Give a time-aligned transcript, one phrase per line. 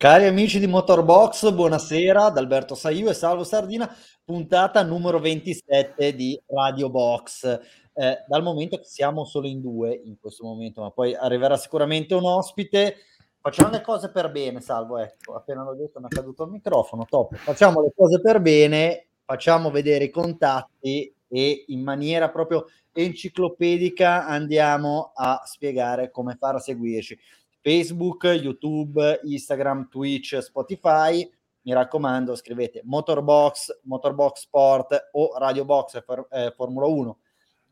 [0.00, 3.94] Cari amici di Motorbox, buonasera da Alberto Saiu e Salvo Sardina,
[4.24, 7.44] puntata numero 27 di Radio Box.
[7.92, 12.14] Eh, dal momento che siamo solo in due in questo momento, ma poi arriverà sicuramente
[12.14, 12.96] un ospite,
[13.42, 17.04] facciamo le cose per bene, Salvo, ecco, appena l'ho detto mi è caduto il microfono,
[17.04, 17.34] top.
[17.34, 25.12] Facciamo le cose per bene, facciamo vedere i contatti e in maniera proprio enciclopedica andiamo
[25.14, 27.18] a spiegare come fare a seguirci.
[27.60, 31.28] Facebook, YouTube, Instagram, Twitch, Spotify.
[31.62, 37.18] Mi raccomando, scrivete Motorbox, Motorbox Sport o Radio Box for, eh, Formula 1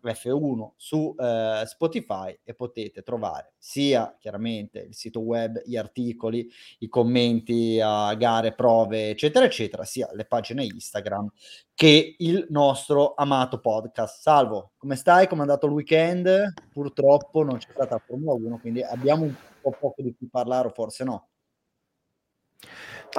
[0.03, 6.49] F1 su eh, Spotify e potete trovare sia chiaramente il sito web, gli articoli,
[6.79, 11.31] i commenti a gare, prove, eccetera, eccetera, sia le pagine Instagram
[11.75, 14.21] che il nostro amato podcast.
[14.21, 15.27] Salvo, come stai?
[15.27, 16.55] Come è andato il weekend?
[16.73, 20.71] Purtroppo non c'è stata Formula 1, quindi abbiamo un po' poco di cui parlare, o
[20.71, 21.29] forse no.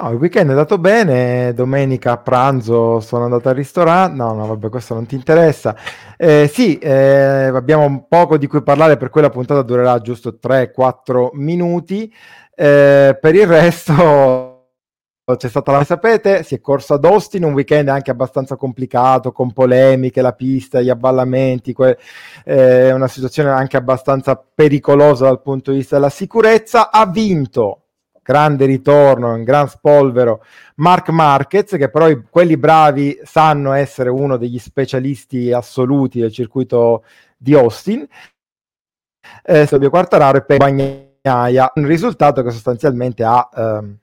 [0.00, 4.46] No, il weekend è andato bene, domenica a pranzo sono andato al ristorante, no, no,
[4.46, 5.74] vabbè, questo non ti interessa.
[6.16, 12.12] Eh, sì, eh, abbiamo poco di cui parlare, per quella puntata durerà giusto 3-4 minuti.
[12.54, 14.49] Eh, per il resto
[15.36, 19.52] c'è stata la sapete, si è corso ad Austin, un weekend anche abbastanza complicato, con
[19.52, 21.98] polemiche, la pista, gli avvallamenti, que-
[22.44, 26.90] eh, una situazione anche abbastanza pericolosa dal punto di vista della sicurezza.
[26.90, 27.80] Ha vinto
[28.22, 30.44] grande ritorno, un gran spolvero,
[30.76, 37.02] Mark Marquez, che però i, quelli bravi sanno essere uno degli specialisti assoluti del circuito
[37.36, 38.06] di Austin,
[39.42, 43.48] eh, Silvio Quartararo e Bagnaia, un risultato che sostanzialmente ha...
[43.54, 43.98] Ehm,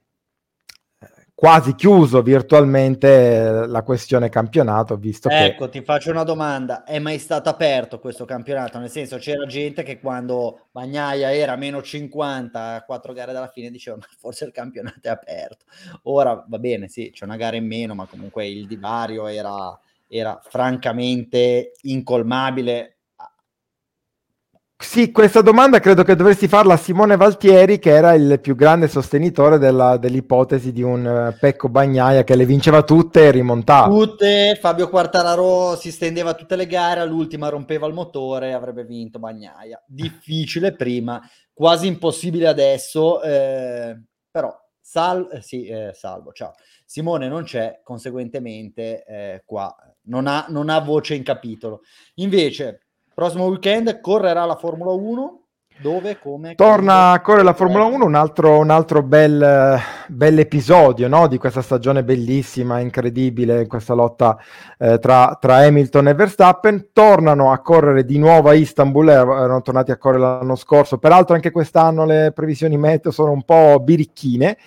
[1.40, 5.46] quasi chiuso virtualmente la questione campionato, visto ecco, che...
[5.46, 8.80] Ecco, ti faccio una domanda, è mai stato aperto questo campionato?
[8.80, 13.70] Nel senso, c'era gente che quando Bagnaia era meno 50 a quattro gare dalla fine
[13.70, 15.66] diceva, ma forse il campionato è aperto.
[16.06, 20.42] Ora, va bene, sì, c'è una gara in meno, ma comunque il divario era, era
[20.42, 22.97] francamente incolmabile
[24.88, 28.88] sì, questa domanda credo che dovresti farla a Simone Valtieri, che era il più grande
[28.88, 33.94] sostenitore della, dell'ipotesi di un uh, Pecco Bagnaia che le vinceva tutte e rimontava.
[33.94, 39.20] Tutte, Fabio Quartararo si stendeva tutte le gare, all'ultima rompeva il motore e avrebbe vinto
[39.20, 39.84] Bagnaia.
[39.86, 41.22] Difficile prima,
[41.54, 46.54] quasi impossibile adesso, eh, però sal- eh, sì, eh, salvo, ciao.
[46.86, 51.82] Simone non c'è, conseguentemente eh, qua non ha, non ha voce in capitolo.
[52.16, 52.87] Invece
[53.18, 55.42] Prossimo weekend correrà la Formula 1.
[55.82, 56.54] Dove, come?
[56.54, 61.26] Torna a correre la Formula 1, un altro, un altro bel, bel episodio no?
[61.26, 64.38] di questa stagione bellissima, incredibile, questa lotta
[64.78, 66.90] eh, tra, tra, Hamilton e Verstappen.
[66.94, 71.34] Tornano a correre di nuovo a Istanbul, eh, erano tornati a correre l'anno scorso, peraltro
[71.34, 74.60] anche quest'anno le previsioni meteo sono un po' birichine.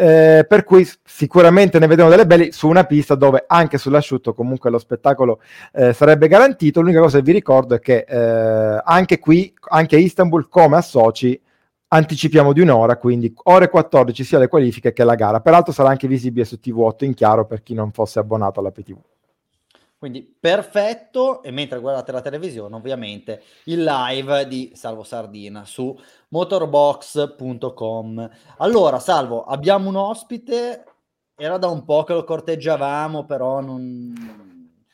[0.00, 4.70] Eh, per cui sicuramente ne vedremo delle belle su una pista dove anche sull'asciutto comunque
[4.70, 5.40] lo spettacolo
[5.72, 6.80] eh, sarebbe garantito.
[6.80, 10.82] L'unica cosa che vi ricordo è che eh, anche qui, anche a Istanbul, come a
[10.82, 11.40] Sochi,
[11.88, 15.40] anticipiamo di un'ora, quindi ore 14 sia le qualifiche che la gara.
[15.40, 18.98] Peraltro sarà anche visibile su TV8 in chiaro per chi non fosse abbonato alla PTV.
[19.98, 25.92] Quindi perfetto, e mentre guardate la televisione, ovviamente il live di Salvo Sardina su
[26.28, 28.30] motorbox.com.
[28.58, 30.84] Allora, Salvo, abbiamo un ospite,
[31.34, 34.14] era da un po' che lo corteggiavamo, però non...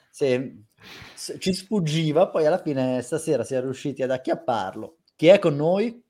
[0.08, 0.62] Se,
[1.12, 5.00] se, ci sfuggiva, poi alla fine stasera si è riusciti ad acchiapparlo.
[5.16, 6.02] Chi è con noi?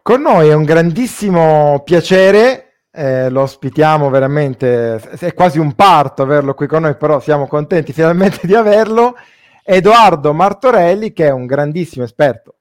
[0.00, 6.54] Con noi è un grandissimo piacere eh, lo ospitiamo veramente, è quasi un parto averlo
[6.54, 9.14] qui con noi, però siamo contenti finalmente di averlo.
[9.62, 12.54] Edoardo Martorelli, che è un grandissimo esperto,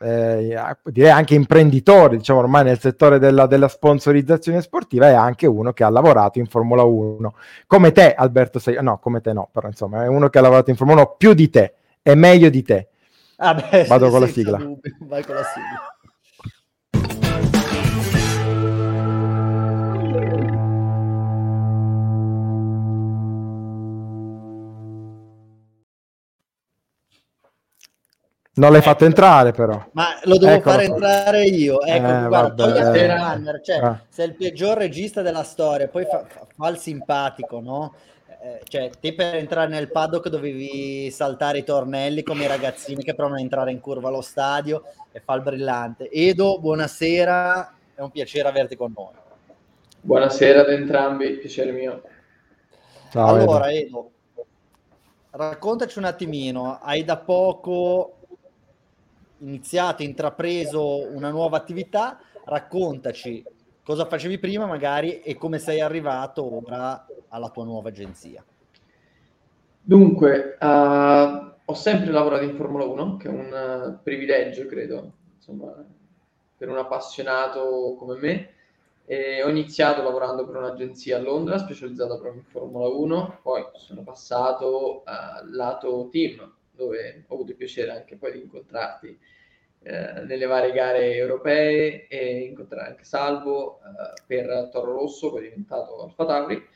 [0.00, 5.72] eh, direi anche imprenditore, diciamo ormai nel settore della, della, sponsorizzazione sportiva, è anche uno
[5.72, 7.34] che ha lavorato in Formula 1.
[7.66, 10.70] Come te, Alberto, sei, no, come te no, però insomma è uno che ha lavorato
[10.70, 12.88] in Formula 1 più di te, è meglio di te.
[13.36, 14.58] Ah beh, Vado con la sigla.
[15.00, 15.93] Vai con la sigla.
[28.56, 28.90] Non l'hai ecco.
[28.90, 29.84] fatto entrare però.
[29.92, 31.80] Ma lo devo Eccolo fare entrare io.
[31.80, 34.00] Ecco, eh, guarda, togli Runner, cioè, ah.
[34.08, 37.94] sei il peggior regista della storia, poi fa, fa, fa il simpatico, no?
[38.26, 43.14] Eh, cioè, te per entrare nel paddock dovevi saltare i tornelli come i ragazzini che
[43.14, 46.08] provano a entrare in curva allo stadio e fa il brillante.
[46.08, 49.14] Edo, buonasera, è un piacere averti con noi.
[50.00, 52.02] Buonasera ad entrambi, piacere mio.
[53.10, 53.80] Ciao, allora, Edo.
[53.80, 54.12] Edo
[55.36, 58.18] raccontaci un attimino, hai da poco
[59.38, 63.44] iniziato, intrapreso una nuova attività, raccontaci
[63.84, 68.44] cosa facevi prima magari e come sei arrivato ora alla tua nuova agenzia.
[69.86, 75.74] Dunque, uh, ho sempre lavorato in Formula 1, che è un uh, privilegio, credo, insomma,
[76.56, 78.48] per un appassionato come me.
[79.04, 84.02] E ho iniziato lavorando per un'agenzia a Londra specializzata proprio in Formula 1, poi sono
[84.02, 89.18] passato al uh, lato team, dove ho avuto il piacere anche poi di incontrarti
[89.82, 96.02] eh, nelle varie gare europee e incontrare anche Salvo eh, per Toro Rosso, poi diventato
[96.02, 96.66] Alfa Tauri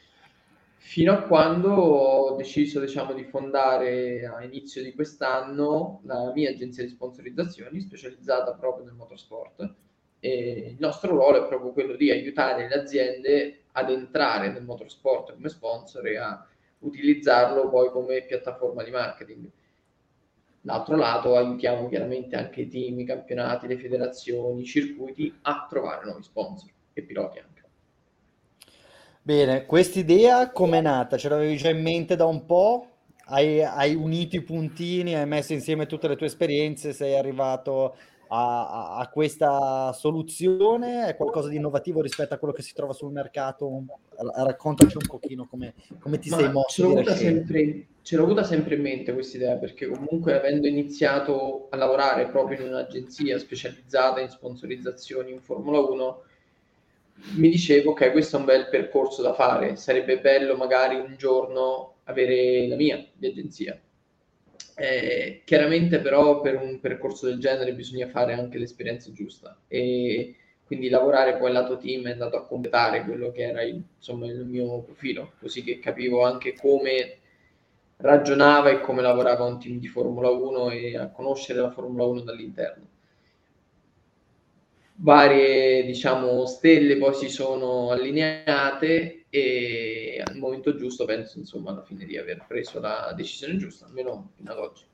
[0.77, 6.85] fino a quando ho deciso diciamo, di fondare a inizio di quest'anno la mia agenzia
[6.85, 9.75] di sponsorizzazioni specializzata proprio nel motorsport
[10.21, 15.33] e il nostro ruolo è proprio quello di aiutare le aziende ad entrare nel motorsport
[15.35, 16.47] come sponsor e a
[16.81, 19.51] utilizzarlo poi come piattaforma di marketing.
[20.69, 26.05] D'altro lato aiutiamo chiaramente anche i team, i campionati, le federazioni, i circuiti a trovare
[26.05, 27.63] nuovi sponsor e piloti anche.
[29.23, 31.17] Bene, quest'idea com'è nata?
[31.17, 32.87] Ce l'avevi già in mente da un po'?
[33.29, 37.97] Hai, hai unito i puntini, hai messo insieme tutte le tue esperienze, sei arrivato
[38.29, 41.09] a, a, questa soluzione?
[41.09, 43.85] È qualcosa di innovativo rispetto a quello che si trova sul mercato?
[44.17, 46.83] Raccontaci un pochino come, come ti Ma sei mosso.
[46.83, 50.67] Ce l'ho, avuta sempre, ce l'ho avuta sempre in mente questa idea, perché comunque avendo
[50.67, 56.23] iniziato a lavorare proprio in un'agenzia specializzata in sponsorizzazioni in Formula 1,
[57.37, 61.17] mi dicevo che okay, questo è un bel percorso da fare, sarebbe bello magari un
[61.17, 63.79] giorno avere la mia di agenzia.
[64.81, 70.89] Eh, chiaramente però per un percorso del genere bisogna fare anche l'esperienza giusta e quindi
[70.89, 74.83] lavorare poi lato team è andato a completare quello che era il, insomma, il mio
[74.83, 77.17] profilo, così che capivo anche come
[77.97, 82.21] ragionava e come lavorava un team di Formula 1 e a conoscere la Formula 1
[82.21, 82.87] dall'interno.
[85.01, 92.05] Varie diciamo stelle poi si sono allineate e al momento giusto penso insomma alla fine
[92.05, 94.85] di aver preso la decisione giusta almeno fino ad oggi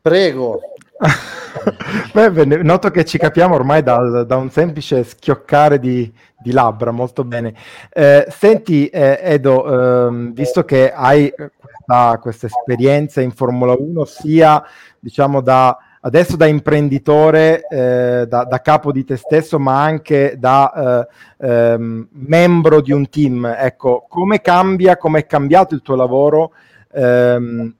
[0.00, 0.60] prego
[2.12, 7.24] Beh, noto che ci capiamo ormai da, da un semplice schioccare di, di, labbra, molto
[7.24, 7.54] bene.
[7.90, 14.62] Eh, senti, eh, Edo, ehm, visto che hai questa, questa esperienza in Formula 1, sia
[14.98, 21.08] diciamo da adesso da imprenditore, eh, da, da, capo di te stesso, ma anche da
[21.38, 23.44] eh, ehm, membro di un team.
[23.56, 26.52] Ecco, come cambia, come è cambiato il tuo lavoro
[26.92, 27.74] ehm,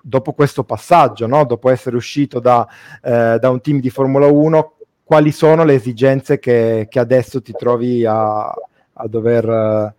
[0.00, 1.44] dopo questo passaggio, no?
[1.44, 2.66] dopo essere uscito da,
[3.02, 4.74] eh, da, un team di Formula 1?
[5.04, 9.94] Quali sono le esigenze che, che adesso ti trovi a, a dover...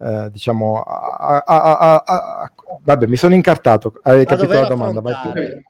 [0.00, 2.52] Eh, diciamo, a, a, a,
[2.84, 3.98] vabbè, mi sono incartato.
[4.04, 5.00] Hai capito la domanda?
[5.00, 5.60] Vai.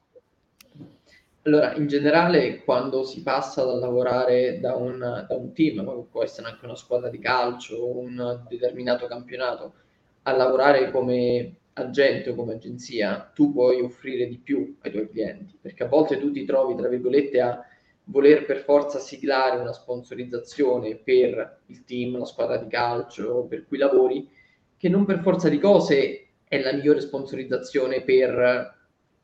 [1.49, 6.23] Allora, in generale, quando si passa da lavorare da un, da un team, ma può
[6.23, 9.73] essere anche una squadra di calcio, un determinato campionato,
[10.25, 15.57] a lavorare come agente o come agenzia, tu puoi offrire di più ai tuoi clienti,
[15.59, 17.65] perché a volte tu ti trovi, tra virgolette, a
[18.05, 23.79] voler per forza siglare una sponsorizzazione per il team, la squadra di calcio per cui
[23.79, 24.29] lavori,
[24.77, 28.77] che non per forza di cose è la migliore sponsorizzazione per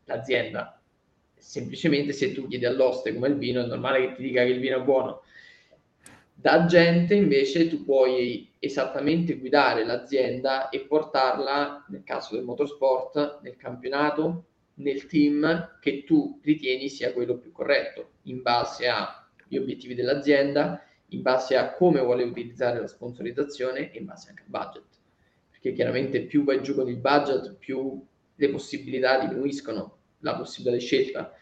[0.05, 0.74] l'azienda,
[1.45, 4.61] semplicemente se tu chiedi all'oste come il vino è normale che ti dica che il
[4.61, 5.23] vino è buono.
[6.33, 13.57] Da gente invece tu puoi esattamente guidare l'azienda e portarla, nel caso del motorsport, nel
[13.57, 14.47] campionato,
[14.77, 21.23] nel team che tu ritieni sia quello più corretto, in base agli obiettivi dell'azienda, in
[21.23, 24.85] base a come vuole utilizzare la sponsorizzazione e in base anche al budget.
[25.51, 28.03] Perché chiaramente più vai giù con il budget, più
[28.35, 31.33] le possibilità diminuiscono la possibilità di scelta.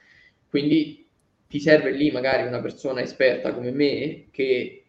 [0.48, 1.08] Quindi
[1.48, 4.84] ti serve lì magari una persona esperta come me che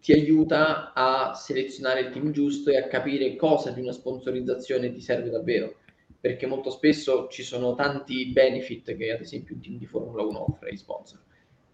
[0.00, 5.00] ti aiuta a selezionare il team giusto e a capire cosa di una sponsorizzazione ti
[5.00, 5.76] serve davvero.
[6.20, 10.44] Perché molto spesso ci sono tanti benefit che ad esempio un team di Formula 1
[10.52, 11.20] offre ai sponsor,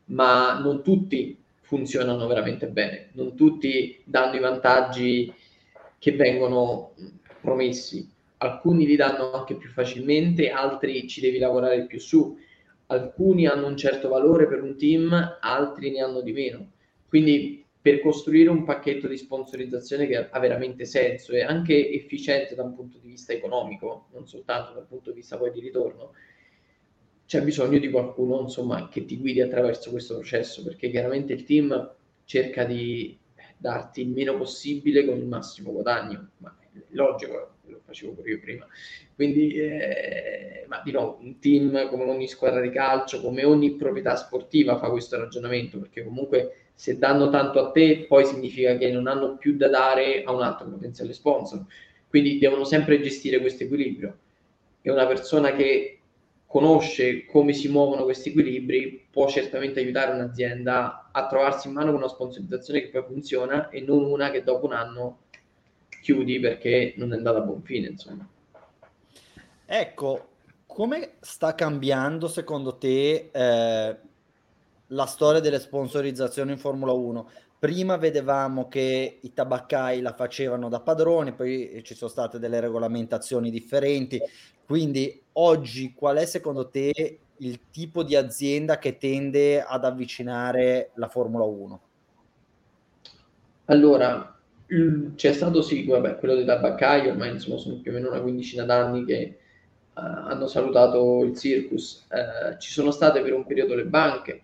[0.07, 5.33] ma non tutti funzionano veramente bene, non tutti danno i vantaggi
[5.99, 6.95] che vengono
[7.41, 8.11] promessi
[8.43, 12.37] alcuni li danno anche più facilmente, altri ci devi lavorare più su,
[12.87, 16.73] alcuni hanno un certo valore per un team, altri ne hanno di meno.
[17.09, 22.63] Quindi per costruire un pacchetto di sponsorizzazione che ha veramente senso e anche efficiente da
[22.63, 26.13] un punto di vista economico, non soltanto dal punto di vista poi di ritorno,
[27.27, 31.95] c'è bisogno di qualcuno insomma, che ti guidi attraverso questo processo, perché chiaramente il team
[32.25, 33.19] cerca di
[33.57, 38.41] darti il meno possibile con il massimo guadagno, ma è logico, lo facevo pure io
[38.41, 38.67] prima.
[39.14, 44.17] Quindi, eh, ma di nuovo un team come ogni squadra di calcio, come ogni proprietà
[44.17, 49.07] sportiva fa questo ragionamento, perché comunque se danno tanto a te, poi significa che non
[49.07, 51.64] hanno più da dare a un altro potenziale sponsor.
[52.09, 54.19] Quindi devono sempre gestire questo equilibrio.
[54.83, 56.00] E una persona che
[56.52, 62.00] conosce come si muovono questi equilibri può certamente aiutare un'azienda a trovarsi in mano con
[62.00, 65.19] una sponsorizzazione che poi funziona e non una che dopo un anno
[66.01, 68.29] chiudi perché non è andata a buon fine, insomma.
[69.65, 70.29] Ecco,
[70.67, 73.97] come sta cambiando secondo te eh,
[74.87, 77.31] la storia delle sponsorizzazioni in Formula 1?
[77.59, 83.51] Prima vedevamo che i tabaccai la facevano da padroni, poi ci sono state delle regolamentazioni
[83.51, 84.21] differenti.
[84.65, 91.09] Quindi oggi qual è secondo te il tipo di azienda che tende ad avvicinare la
[91.09, 91.81] Formula 1?
[93.67, 94.39] Allora,
[95.17, 98.64] c'è stato sì, vabbè, quello dei tabaccai, ormai insomma sono più o meno una quindicina
[98.64, 99.38] d'anni che
[99.95, 102.07] uh, hanno salutato il circus.
[102.11, 104.41] Uh, ci sono state per un periodo le banche,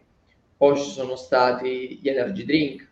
[0.57, 2.89] poi ci sono stati gli energy drink,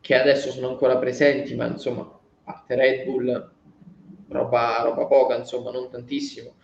[0.00, 3.50] che adesso sono ancora presenti, ma insomma, a parte Red Bull,
[4.28, 6.54] roba, roba poca, insomma, non tantissimo.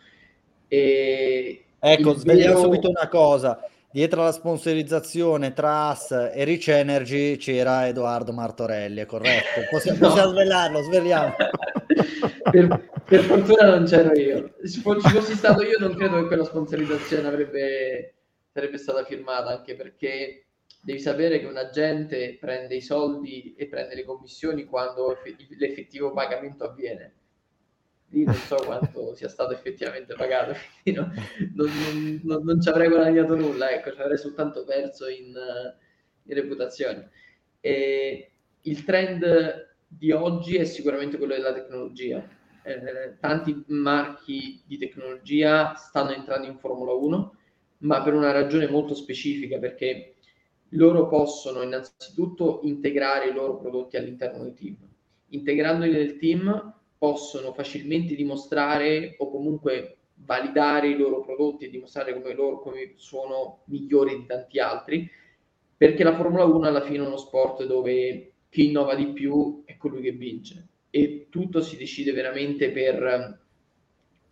[0.66, 2.64] E ecco, svegliamo vero...
[2.64, 3.60] subito una cosa.
[3.90, 9.62] Dietro alla sponsorizzazione Tras e Rich Energy c'era Edoardo Martorelli, è corretto?
[9.71, 10.09] Possiamo, no.
[10.09, 11.35] possiamo svegliarlo, svegliamo.
[12.52, 14.57] per, per, fortuna non c'ero io.
[14.62, 18.14] Se fossi stato io non credo che quella sponsorizzazione avrebbe,
[18.52, 20.45] sarebbe stata firmata, anche perché
[20.83, 25.16] devi sapere che un agente prende i soldi e prende le commissioni quando
[25.57, 27.14] l'effettivo pagamento avviene
[28.10, 31.12] lì non so quanto sia stato effettivamente pagato, quindi no,
[31.54, 35.34] non, non, non, ci avrei guadagnato nulla, ecco, ci avrei soltanto perso in,
[36.22, 37.10] in reputazione.
[37.60, 38.30] E
[38.62, 42.26] il trend di oggi è sicuramente quello della tecnologia.
[42.62, 47.36] Eh, tanti marchi di tecnologia stanno entrando in Formula 1,
[47.78, 50.14] ma per una ragione molto specifica, perché
[50.72, 54.76] loro possono innanzitutto integrare i loro prodotti all'interno del team.
[55.30, 62.34] Integrandoli nel team possono facilmente dimostrare o comunque validare i loro prodotti e dimostrare come
[62.34, 65.08] loro come sono migliori di tanti altri,
[65.76, 69.76] perché la Formula 1 alla fine è uno sport dove chi innova di più è
[69.76, 73.38] colui che vince e tutto si decide veramente per um,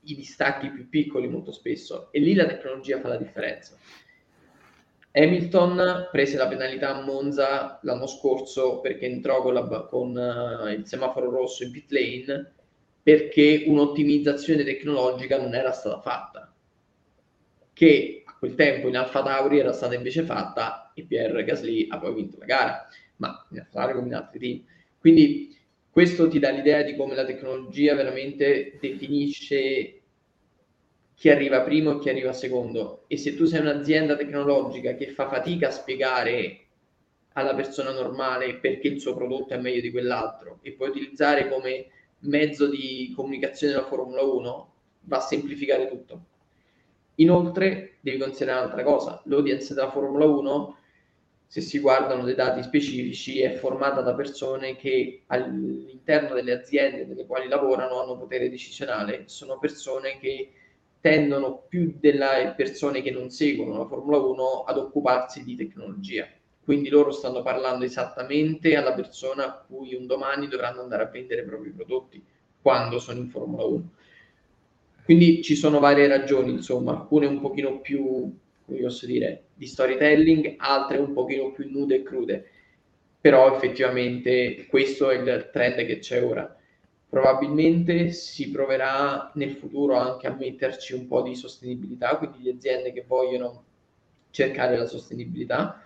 [0.03, 3.77] i distacchi più piccoli molto spesso e lì la tecnologia fa la differenza.
[5.13, 10.87] Hamilton prese la penalità a Monza l'anno scorso perché entrò con, la, con uh, il
[10.87, 12.55] semaforo rosso in pit lane
[13.07, 16.53] perché un'ottimizzazione tecnologica non era stata fatta,
[17.73, 22.01] che a quel tempo in Alfa Tauri era stata invece fatta e Pierre Gasly ha
[22.01, 24.65] poi vinto la gara, ma in Alfa Tauri come in altri team.
[24.99, 25.57] Quindi
[25.89, 30.01] questo ti dà l'idea di come la tecnologia veramente definisce
[31.15, 33.05] chi arriva primo e chi arriva secondo.
[33.07, 36.67] E se tu sei un'azienda tecnologica che fa fatica a spiegare
[37.35, 41.87] alla persona normale perché il suo prodotto è meglio di quell'altro e puoi utilizzare come
[42.21, 46.25] mezzo di comunicazione della Formula 1 va a semplificare tutto.
[47.17, 50.79] Inoltre devi considerare un'altra cosa, l'audience della Formula 1,
[51.47, 57.25] se si guardano dei dati specifici, è formata da persone che all'interno delle aziende delle
[57.25, 60.51] quali lavorano hanno potere decisionale, sono persone che
[61.01, 66.27] tendono più delle persone che non seguono la Formula 1 ad occuparsi di tecnologia
[66.67, 71.43] quindi loro stanno parlando esattamente alla persona a cui un domani dovranno andare a vendere
[71.43, 72.21] i propri prodotti
[72.61, 73.91] quando sono in Formula 1.
[75.05, 80.57] Quindi ci sono varie ragioni, insomma, alcune un pochino più, come posso dire, di storytelling,
[80.57, 82.51] altre un pochino più nude e crude.
[83.21, 86.53] Però effettivamente questo è il trend che c'è ora.
[87.09, 92.93] Probabilmente si proverà nel futuro anche a metterci un po' di sostenibilità, quindi le aziende
[92.93, 93.63] che vogliono
[94.31, 95.86] cercare la sostenibilità,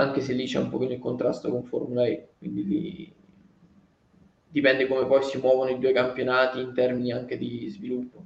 [0.00, 3.12] anche se lì c'è un pochino il contrasto con Formula E, quindi lì
[4.50, 8.18] dipende come poi si muovono i due campionati in termini anche di sviluppo.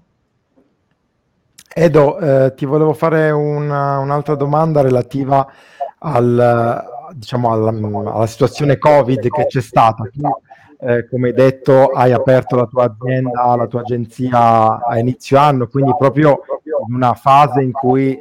[1.77, 5.47] Edo, eh, ti volevo fare una, un'altra domanda relativa
[5.99, 10.05] al, diciamo, alla, alla, situazione Covid che c'è stata.
[10.05, 10.23] Tu,
[10.81, 15.67] eh, come hai detto, hai aperto la tua azienda, la tua agenzia a inizio anno,
[15.67, 16.43] quindi proprio
[16.87, 18.19] in una fase in cui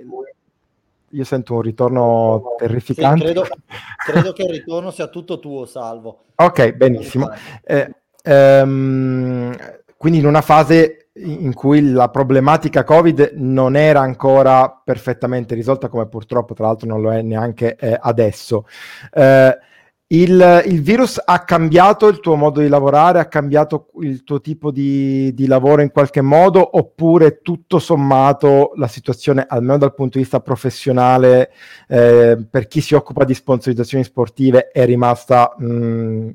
[1.14, 3.28] io sento un ritorno terrificante.
[3.28, 3.48] Sì, credo,
[4.06, 6.26] credo, che il ritorno sia tutto tuo, Salvo.
[6.36, 7.30] Ok, benissimo.
[7.64, 7.94] Eh,
[8.24, 9.56] ehm,
[9.98, 16.08] quindi in una fase in cui la problematica Covid non era ancora perfettamente risolta, come
[16.08, 18.66] purtroppo tra l'altro non lo è neanche eh, adesso.
[19.12, 19.58] Eh,
[20.08, 24.70] Il, il, virus ha cambiato il tuo modo di lavorare, ha cambiato il tuo tipo
[24.70, 30.24] di, di, lavoro in qualche modo, oppure tutto sommato la situazione, almeno dal punto di
[30.24, 31.52] vista professionale,
[31.88, 36.30] eh, per chi si occupa di sponsorizzazioni sportive, è rimasta mh,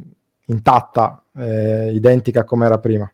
[0.47, 3.13] intatta, eh, identica come era prima?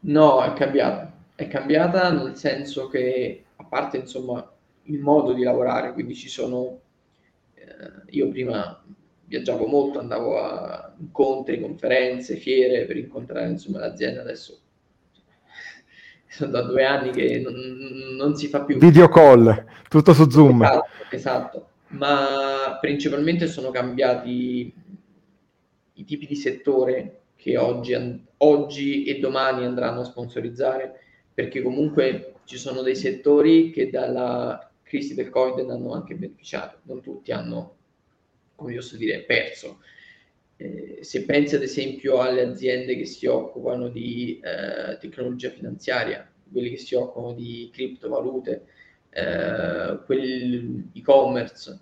[0.00, 1.12] No, è cambiata.
[1.36, 4.44] È cambiata nel senso che, a parte insomma
[4.84, 6.80] il modo di lavorare, quindi ci sono...
[7.54, 8.82] Eh, io prima
[9.30, 14.22] viaggiavo molto, andavo a incontri, conferenze, fiere per incontrare insomma l'azienda.
[14.22, 14.58] Adesso
[16.26, 17.54] sono da due anni che non,
[18.16, 18.76] non si fa più.
[18.76, 20.62] Video call, tutto su Zoom.
[20.62, 24.74] Esatto, esatto, ma principalmente sono cambiati
[25.92, 27.94] i tipi di settore che oggi,
[28.38, 30.98] oggi e domani andranno a sponsorizzare,
[31.32, 37.00] perché comunque ci sono dei settori che dalla crisi del Covid hanno anche beneficiato, non
[37.00, 37.76] tutti hanno
[38.60, 39.80] come posso dire, perso.
[40.56, 46.70] Eh, se pensi ad esempio alle aziende che si occupano di eh, tecnologia finanziaria, quelli
[46.70, 48.66] che si occupano di criptovalute,
[49.10, 51.80] eh, quelli e-commerce,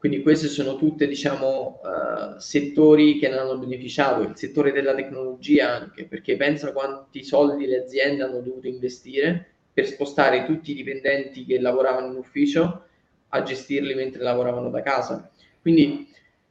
[0.00, 5.74] quindi questi sono tutti diciamo, uh, settori che ne hanno beneficiato, il settore della tecnologia
[5.74, 11.44] anche, perché pensa quanti soldi le aziende hanno dovuto investire per spostare tutti i dipendenti
[11.44, 12.86] che lavoravano in ufficio
[13.28, 15.30] a gestirli mentre lavoravano da casa.
[15.60, 16.09] Quindi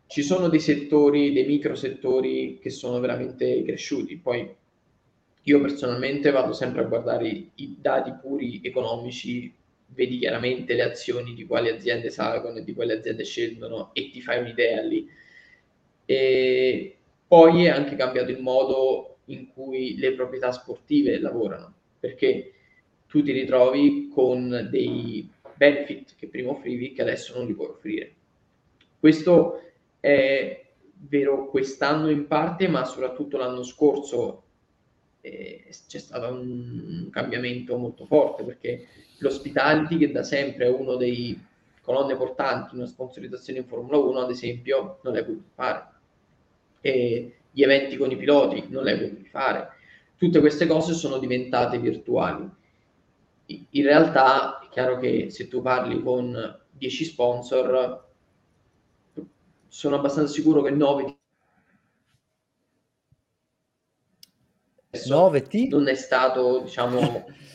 [0.09, 4.17] ci sono dei settori, dei micro settori che sono veramente cresciuti.
[4.17, 4.55] Poi
[5.43, 9.53] io personalmente vado sempre a guardare i dati puri economici,
[9.85, 14.19] vedi chiaramente le azioni di quali aziende salgono e di quali aziende scendono e ti
[14.19, 15.07] fai un'idea lì.
[16.05, 16.95] E
[17.27, 22.53] poi è anche cambiato il modo in cui le proprietà sportive lavorano, perché
[23.07, 28.13] tu ti ritrovi con dei benefit che prima offrivi che adesso non li puoi offrire.
[28.99, 29.65] Questo
[29.99, 30.65] è
[31.07, 34.43] vero quest'anno in parte, ma soprattutto l'anno scorso
[35.21, 38.87] eh, c'è stato un cambiamento molto forte perché
[39.19, 41.47] l'hospitality, che da sempre è uno dei
[41.81, 45.87] colonne portanti una sponsorizzazione in Formula 1, ad esempio, non l'hai potuto fare.
[46.81, 49.69] E gli eventi con i piloti non l'hai potuto fare.
[50.15, 52.47] Tutte queste cose sono diventate virtuali.
[53.45, 58.08] In realtà è chiaro che se tu parli con 10 sponsor,
[59.69, 61.17] sono abbastanza sicuro che 9
[65.07, 66.99] 9 T non è stato diciamo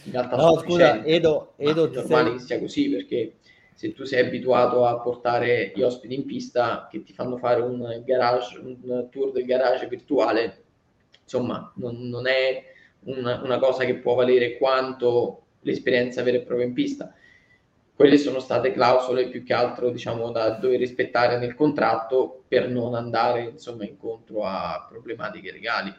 [0.05, 2.39] in realtà no scusa Edo, Edo è normale sei...
[2.39, 3.35] che sia così perché
[3.75, 8.03] se tu sei abituato a portare gli ospiti in pista che ti fanno fare un
[8.07, 10.63] garage un tour del garage virtuale
[11.21, 12.63] insomma non, non è
[13.07, 17.13] una, una, cosa che può valere quanto l'esperienza vera e propria in pista
[17.97, 22.95] quelle sono state clausole più che altro diciamo da dover rispettare nel contratto per non
[22.95, 25.95] andare insomma incontro a problematiche legali.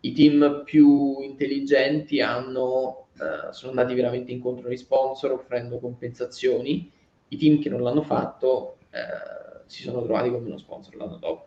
[0.00, 6.92] I team più intelligenti hanno, eh, sono andati veramente incontro agli sponsor offrendo compensazioni,
[7.28, 11.46] i team che non l'hanno fatto eh, si sono trovati con uno sponsor l'anno dopo.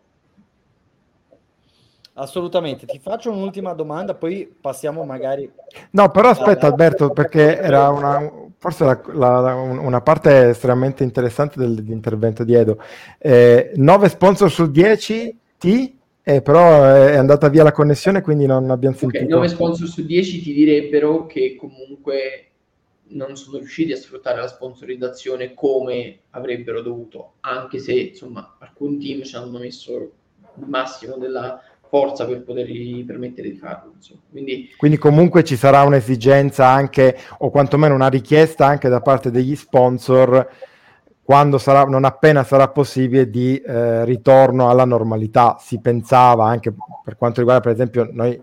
[2.14, 5.50] Assolutamente, ti faccio un'ultima domanda, poi passiamo magari...
[5.92, 12.44] No, però aspetta Alberto, perché era una, forse la, la, una parte estremamente interessante dell'intervento
[12.44, 12.82] di Edo.
[13.18, 15.96] Eh, 9 sponsor su 10 ti
[16.28, 19.24] eh, però è andata via la connessione, quindi non abbiamo sentito.
[19.24, 22.48] Okay, 9 sponsor su 10 ti direbbero che comunque
[23.10, 29.22] non sono riusciti a sfruttare la sponsorizzazione come avrebbero dovuto, anche se insomma alcuni team
[29.22, 33.94] ci hanno messo il massimo della forza per potergli permettere di farlo.
[34.30, 39.56] Quindi, Quindi, comunque ci sarà un'esigenza anche, o quantomeno una richiesta anche da parte degli
[39.56, 40.48] sponsor
[41.28, 45.58] quando sarà, non appena sarà possibile, di eh, ritorno alla normalità.
[45.60, 46.72] Si pensava anche
[47.04, 48.40] per quanto riguarda, per esempio, noi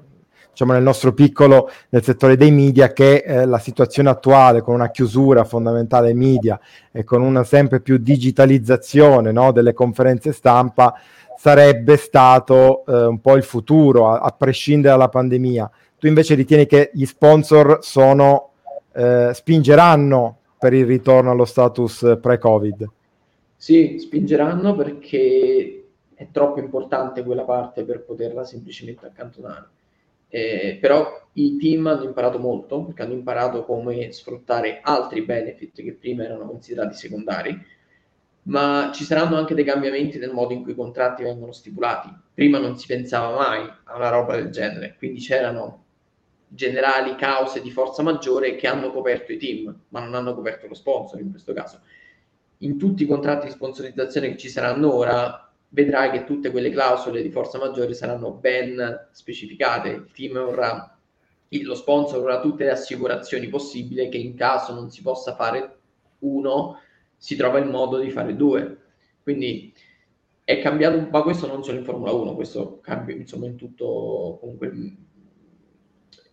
[0.52, 4.92] diciamo nel nostro piccolo, nel settore dei media, che eh, la situazione attuale con una
[4.92, 6.60] chiusura fondamentale media
[6.92, 10.94] e con una sempre più digitalizzazione no, delle conferenze stampa
[11.38, 15.70] sarebbe stato eh, un po' il futuro, a, a, prescindere dalla pandemia.
[15.98, 18.52] Tu invece ritieni che gli sponsor sono,
[18.94, 22.90] eh, spingeranno per il ritorno allo status pre-Covid?
[23.56, 29.70] Sì, spingeranno perché è troppo importante quella parte per poterla semplicemente accantonare.
[30.28, 35.94] Eh, però i team hanno imparato molto perché hanno imparato come sfruttare altri benefit che
[35.94, 37.58] prima erano considerati secondari,
[38.46, 42.14] ma ci saranno anche dei cambiamenti nel modo in cui i contratti vengono stipulati.
[42.34, 45.84] Prima non si pensava mai a una roba del genere, quindi c'erano
[46.48, 50.76] generali cause di forza maggiore che hanno coperto i team, ma non hanno coperto lo
[50.76, 51.80] sponsor in questo caso.
[52.60, 57.22] In tutti i contratti di sponsorizzazione che ci saranno ora vedrai che tutte quelle clausole
[57.22, 59.90] di forza maggiore saranno ben specificate.
[59.90, 60.98] Il team avrà,
[61.50, 65.80] lo sponsor avrà tutte le assicurazioni possibili che in caso non si possa fare
[66.20, 66.80] uno,
[67.26, 68.78] si trova il modo di fare due.
[69.24, 69.74] Quindi
[70.44, 74.68] è cambiato, ma questo non solo in Formula 1, questo cambia insomma in tutto comunque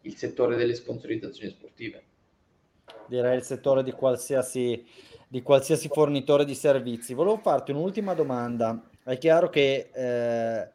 [0.02, 2.04] il settore delle sponsorizzazioni sportive.
[3.08, 4.84] Direi il settore di qualsiasi,
[5.28, 7.14] di qualsiasi fornitore di servizi.
[7.14, 8.90] Volevo farti un'ultima domanda.
[9.02, 10.70] È chiaro che eh,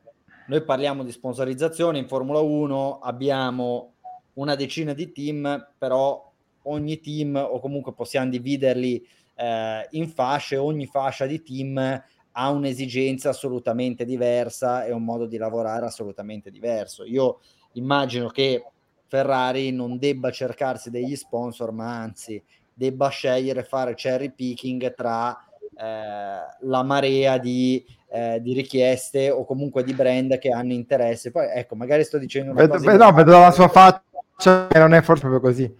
[0.48, 3.94] noi parliamo di sponsorizzazione in Formula 1, abbiamo
[4.34, 6.28] una decina di team, però
[6.64, 9.06] ogni team o comunque possiamo dividerli
[9.38, 12.04] eh, in fasce, ogni fascia di team
[12.40, 17.04] ha un'esigenza assolutamente diversa e un modo di lavorare assolutamente diverso.
[17.04, 17.40] Io
[17.74, 18.64] immagino che
[19.08, 25.36] Ferrari non debba cercarsi degli sponsor, ma anzi debba scegliere fare cherry picking tra
[25.76, 31.32] eh, la marea di, eh, di, richieste o comunque di brand che hanno interesse.
[31.32, 35.02] Poi ecco, magari sto dicendo una vedo, no, vedo la sua faccia che non è
[35.02, 35.76] forse proprio così.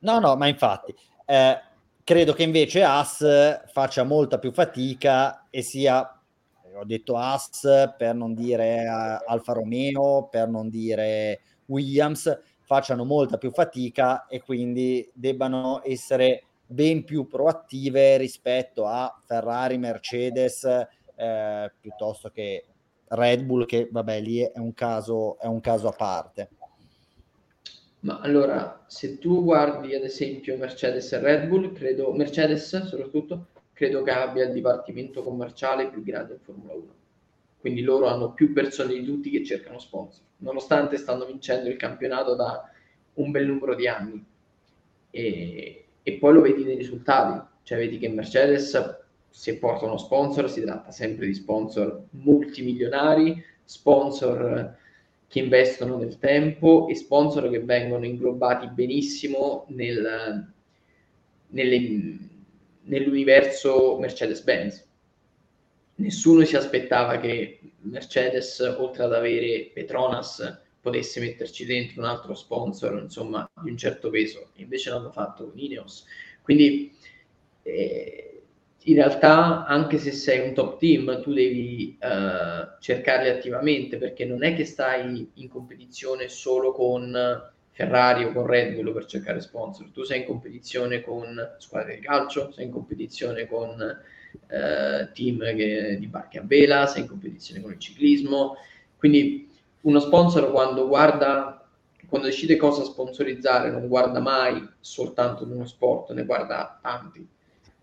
[0.00, 0.94] No, no, ma infatti.
[1.24, 1.58] Eh,
[2.06, 3.24] Credo che invece As
[3.72, 6.06] faccia molta più fatica e sia,
[6.74, 13.50] ho detto As per non dire Alfa Romeo, per non dire Williams, facciano molta più
[13.52, 20.64] fatica e quindi debbano essere ben più proattive rispetto a Ferrari, Mercedes,
[21.16, 22.66] eh, piuttosto che
[23.08, 26.50] Red Bull, che vabbè lì è un caso, è un caso a parte.
[28.04, 34.02] Ma allora, se tu guardi ad esempio Mercedes e Red Bull, credo, Mercedes soprattutto, credo
[34.02, 36.84] che abbia il dipartimento commerciale più grande in Formula 1.
[37.58, 42.34] Quindi loro hanno più persone di tutti che cercano sponsor, nonostante stanno vincendo il campionato
[42.34, 42.70] da
[43.14, 44.22] un bel numero di anni.
[45.10, 48.98] E, e poi lo vedi nei risultati, cioè vedi che Mercedes
[49.30, 54.76] se porta uno sponsor si tratta sempre di sponsor multimilionari, sponsor
[55.34, 60.52] che investono nel tempo e sponsor che vengono inglobati benissimo nel,
[61.48, 62.18] nelle,
[62.82, 64.86] nell'universo Mercedes-Benz.
[65.96, 73.02] Nessuno si aspettava che Mercedes, oltre ad avere Petronas, potesse metterci dentro un altro sponsor,
[73.02, 74.50] insomma, di un certo peso.
[74.58, 76.04] Invece l'hanno fatto con Ineos.
[76.42, 76.96] Quindi
[77.62, 78.33] eh,
[78.86, 84.44] in realtà anche se sei un top team tu devi uh, cercarli attivamente perché non
[84.44, 87.12] è che stai in competizione solo con
[87.70, 92.02] Ferrari o con Red Bull per cercare sponsor, tu sei in competizione con squadre di
[92.02, 97.60] calcio, sei in competizione con uh, team che, di barche a vela, sei in competizione
[97.60, 98.56] con il ciclismo,
[98.96, 101.66] quindi uno sponsor quando guarda,
[102.06, 107.26] quando decide cosa sponsorizzare non guarda mai soltanto uno sport, ne guarda tanti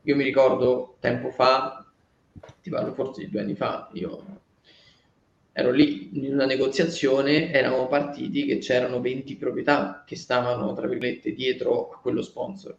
[0.03, 1.85] io mi ricordo tempo fa,
[2.61, 4.39] ti parlo forse di due anni fa, io
[5.53, 11.33] ero lì in una negoziazione, eravamo partiti che c'erano 20 proprietà che stavano, tra virgolette,
[11.33, 12.75] dietro a quello sponsor.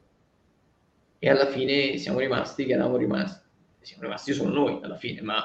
[1.18, 3.46] E alla fine siamo rimasti che eravamo rimasti,
[3.80, 5.42] siamo rimasti solo noi alla fine, ma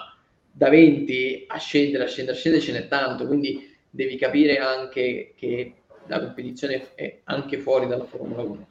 [0.49, 5.33] da 20 a scendere, a scendere, a scendere ce n'è tanto, quindi devi capire anche
[5.35, 5.73] che
[6.07, 8.67] la competizione è anche fuori dalla Formula 1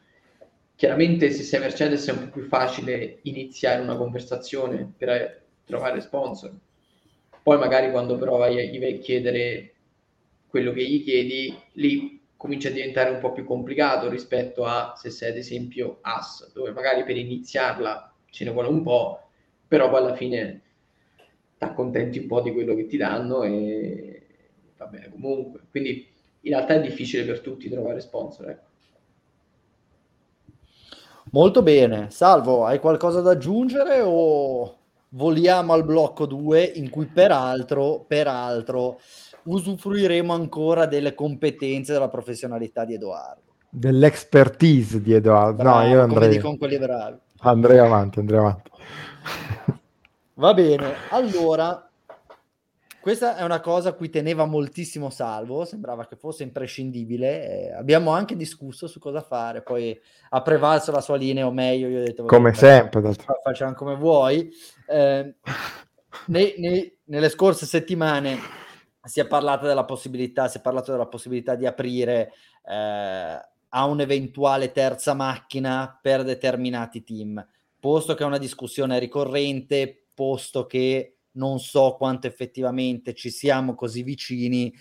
[0.76, 6.52] Chiaramente se sei Mercedes è un po' più facile iniziare una conversazione per trovare sponsor.
[7.42, 9.74] Poi magari quando però vai a chiedere
[10.46, 15.08] quello che gli chiedi, lì comincia a diventare un po' più complicato rispetto a se
[15.08, 19.28] sei ad esempio AS, dove magari per iniziarla ce ne vuole un po',
[19.66, 20.60] però poi alla fine
[21.56, 24.22] ti accontenti un po' di quello che ti danno e
[24.76, 25.60] va bene comunque.
[25.70, 26.06] Quindi
[26.42, 28.50] in realtà è difficile per tutti trovare sponsor.
[28.50, 28.65] Ecco.
[31.36, 32.08] Molto bene.
[32.08, 34.74] Salvo, hai qualcosa da aggiungere o
[35.10, 39.00] voliamo al blocco 2 in cui peraltro, peraltro
[39.42, 43.42] usufruiremo ancora delle competenze della professionalità di Edoardo.
[43.68, 45.62] Dell'expertise di Edoardo.
[45.62, 46.38] Bravo, no, io andrei...
[46.38, 47.18] con quelli bravi.
[47.40, 48.70] Andrei avanti, andrei avanti.
[50.40, 51.85] Va bene, allora
[53.06, 57.68] questa è una cosa a cui teneva moltissimo Salvo, sembrava che fosse imprescindibile.
[57.68, 59.96] Eh, abbiamo anche discusso su cosa fare, poi
[60.30, 62.24] ha prevalso la sua linea, o meglio, io ho detto...
[62.24, 63.12] Come sempre,
[63.44, 64.50] facciamo come vuoi.
[64.88, 65.36] Eh,
[66.26, 68.38] nei, nei, nelle scorse settimane
[69.04, 72.32] si è parlato della possibilità, si è parlato della possibilità di aprire
[72.68, 77.46] eh, a un'eventuale terza macchina per determinati team,
[77.78, 84.02] posto che è una discussione ricorrente, posto che non so quanto effettivamente ci siamo così
[84.02, 84.72] vicini,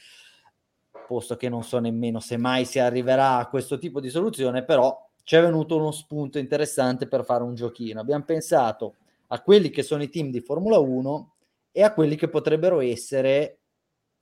[1.07, 5.09] posto che non so nemmeno se mai si arriverà a questo tipo di soluzione, però
[5.23, 7.99] ci è venuto uno spunto interessante per fare un giochino.
[7.99, 8.95] Abbiamo pensato
[9.27, 11.35] a quelli che sono i team di Formula 1
[11.71, 13.59] e a quelli che potrebbero essere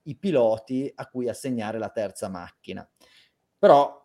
[0.04, 2.88] i piloti a cui assegnare la terza macchina.
[3.58, 4.02] Però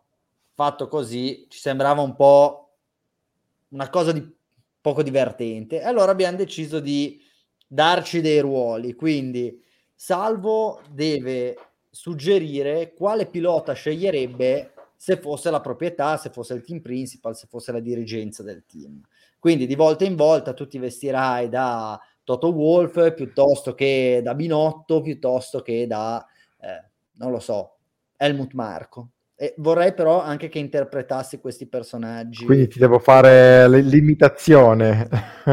[0.54, 2.76] fatto così ci sembrava un po'
[3.68, 4.36] una cosa di
[4.80, 5.82] poco divertente.
[5.82, 7.20] Allora abbiamo deciso di
[7.72, 9.62] darci dei ruoli, quindi
[9.94, 11.56] Salvo deve
[11.88, 17.70] suggerire quale pilota sceglierebbe se fosse la proprietà, se fosse il team principal, se fosse
[17.70, 19.00] la dirigenza del team.
[19.38, 25.00] Quindi di volta in volta tu ti vestirai da Toto Wolf piuttosto che da Binotto,
[25.00, 26.24] piuttosto che da,
[26.60, 27.76] eh, non lo so,
[28.16, 29.10] Helmut Marco.
[29.42, 32.44] E vorrei però anche che interpretassi questi personaggi.
[32.44, 35.08] Quindi ti devo fare l'imitazione.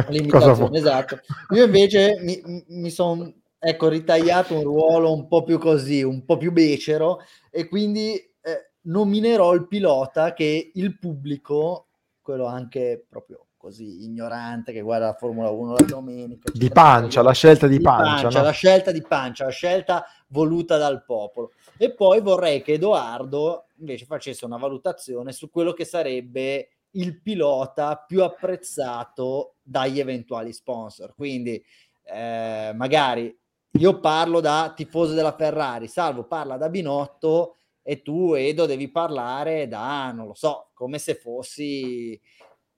[0.09, 1.19] L'imitazione, esatto.
[1.55, 6.35] Io invece mi, mi sono ecco, ritagliato un ruolo un po' più così, un po'
[6.35, 7.19] più becero
[7.49, 11.87] e quindi eh, nominerò il pilota che il pubblico,
[12.21, 16.49] quello anche proprio così ignorante che guarda la Formula 1 la domenica.
[16.53, 18.21] Di pancia, la scelta di, di pancia.
[18.21, 18.45] pancia no?
[18.45, 21.51] La scelta di pancia, la scelta voluta dal popolo.
[21.75, 28.01] E poi vorrei che Edoardo invece facesse una valutazione su quello che sarebbe il pilota
[28.07, 31.13] più apprezzato dagli eventuali sponsor.
[31.13, 31.61] Quindi
[32.05, 33.37] eh, magari
[33.71, 39.67] io parlo da tifoso della Ferrari, Salvo parla da Binotto e tu Edo devi parlare
[39.67, 42.19] da, non lo so, come se fossi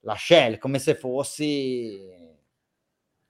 [0.02, 2.28] la Shell, come se fossi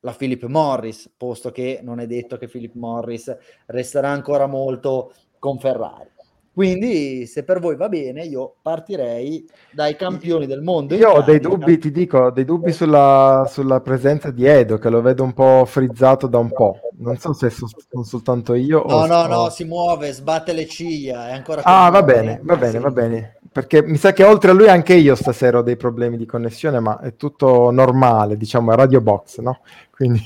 [0.01, 3.35] la Philip Morris, posto che non è detto che Philip Morris
[3.67, 6.09] resterà ancora molto con Ferrari.
[6.51, 10.93] Quindi, se per voi va bene, io partirei dai campioni del mondo.
[10.93, 15.01] Io ho dei dubbi, ti dico, dei dubbi sulla, sulla, presenza di Edo, che lo
[15.01, 16.79] vedo un po' frizzato da un po'.
[16.97, 18.83] Non so se sono soltanto io.
[18.85, 19.05] No, o...
[19.05, 21.61] no, no, si muove, sbatte le ciglia, è ancora...
[21.63, 24.93] Ah, va bene, va bene, va bene perché mi sa che oltre a lui anche
[24.93, 29.39] io stasera ho dei problemi di connessione, ma è tutto normale, diciamo, è Radio Box,
[29.39, 29.63] no?
[29.91, 30.25] Quindi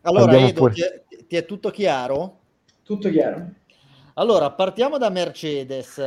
[0.00, 2.38] allora, Edo, ti è, ti è, tutto chiaro?
[2.82, 3.46] Tutto chiaro.
[4.14, 6.02] Allora, partiamo da Mercedes.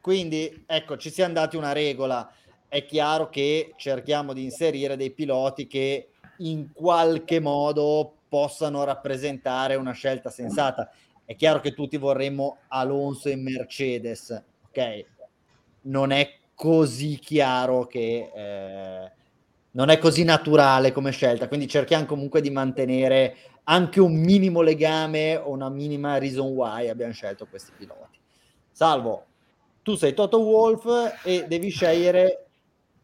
[0.00, 2.30] Quindi, ecco, ci siamo dati una regola.
[2.68, 9.92] È chiaro che cerchiamo di inserire dei piloti che in qualche modo possano rappresentare una
[9.92, 10.92] scelta sensata.
[11.24, 14.30] È chiaro che tutti vorremmo Alonso in Mercedes,
[14.68, 15.14] ok?
[15.86, 19.12] Non è così chiaro che eh,
[19.72, 25.36] non è così naturale come scelta, quindi cerchiamo comunque di mantenere anche un minimo legame
[25.36, 28.18] o una minima reason why abbiamo scelto questi piloti.
[28.70, 29.24] Salvo,
[29.82, 32.46] tu sei Toto Wolf e devi scegliere,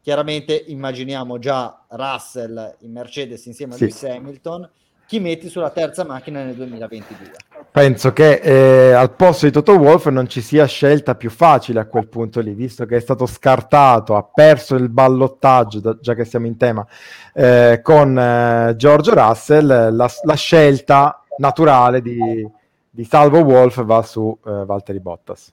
[0.00, 3.84] chiaramente immaginiamo già Russell in Mercedes insieme a sì.
[3.84, 4.70] Lewis Hamilton,
[5.06, 7.51] chi metti sulla terza macchina nel 2022?
[7.72, 11.86] Penso che eh, al posto di Toto Wolf non ci sia scelta più facile a
[11.86, 16.26] quel punto lì, visto che è stato scartato, ha perso il ballottaggio, da, già che
[16.26, 16.86] siamo in tema,
[17.32, 22.46] eh, con eh, George Russell, la, la, scelta naturale di,
[22.90, 25.50] di Salvo Wolf va su eh, Valtteri Bottas.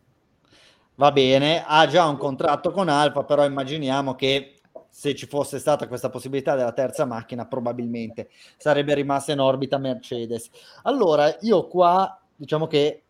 [0.95, 4.58] Va bene, ha già un contratto con Alfa, però immaginiamo che
[4.89, 10.49] se ci fosse stata questa possibilità della terza macchina, probabilmente sarebbe rimasta in orbita Mercedes.
[10.83, 13.03] Allora, io qua diciamo che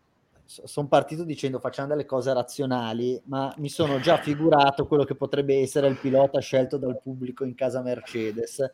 [0.44, 5.60] sono partito dicendo facciamo delle cose razionali, ma mi sono già figurato quello che potrebbe
[5.60, 8.68] essere il pilota scelto dal pubblico in casa Mercedes.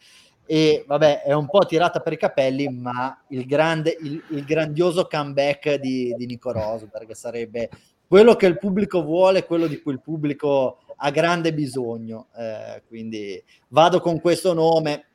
[0.49, 5.07] E vabbè, è un po' tirata per i capelli, ma il, grande, il, il grandioso
[5.07, 7.69] comeback di, di Nico Rosberg sarebbe
[8.07, 12.29] quello che il pubblico vuole, quello di cui il pubblico ha grande bisogno.
[12.37, 15.07] Eh, quindi vado con questo nome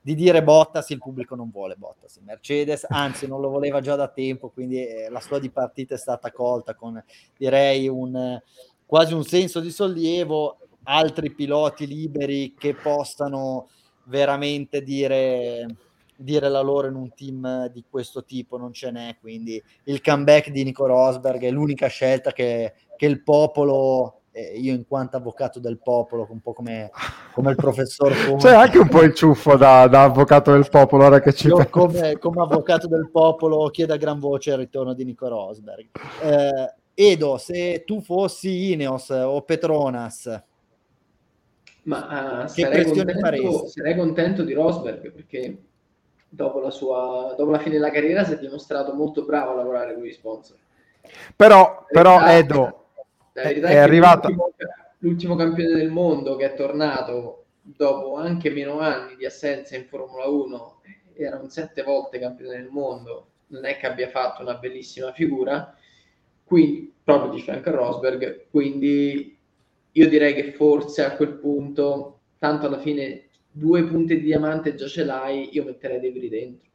[0.00, 2.18] di dire Bottas, il pubblico non vuole Bottas.
[2.24, 5.98] Mercedes, anzi, non lo voleva già da tempo, quindi eh, la sua di partita è
[5.98, 7.02] stata colta con
[7.36, 8.40] direi un
[8.84, 10.58] quasi un senso di sollievo.
[10.84, 13.68] Altri piloti liberi che possano
[14.04, 15.66] veramente dire
[16.22, 20.50] dire la loro in un team di questo tipo non ce n'è, quindi il comeback
[20.50, 25.60] di Nico Rosberg è l'unica scelta che, che il popolo eh, io in quanto avvocato
[25.60, 26.90] del popolo, un po' come,
[27.32, 28.48] come il professor Conte.
[28.48, 31.68] C'è anche un po' il ciuffo da, da avvocato del popolo, ora che ci io
[31.68, 35.88] come, come, avvocato del popolo chiedo a gran voce il ritorno di Nico Rosberg.
[36.22, 40.42] Eh, Edo, se tu fossi Ineos o Petronas,
[41.84, 45.58] ma uh, sarei, contento, sarei contento di Rosberg perché
[46.28, 49.94] dopo la, sua, dopo la fine della carriera si è dimostrato molto bravo a lavorare
[49.94, 50.56] con gli sponsor.
[51.34, 52.81] Però, però Edo
[53.32, 54.52] è, è arrivato l'ultimo,
[54.98, 60.26] l'ultimo campione del mondo che è tornato dopo anche meno anni di assenza in Formula
[60.26, 60.80] 1
[61.14, 65.76] era un sette volte campione del mondo non è che abbia fatto una bellissima figura
[66.44, 69.38] qui proprio di Frank Rosberg quindi
[69.92, 74.88] io direi che forse a quel punto tanto alla fine due punti di diamante già
[74.88, 76.70] ce l'hai, io metterei Debris dentro.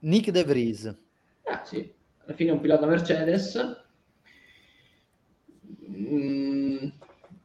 [0.00, 0.96] Nick De Vries.
[1.42, 1.92] Ah, sì.
[2.24, 3.86] Alla fine è un pilota Mercedes.
[5.90, 6.88] Mm,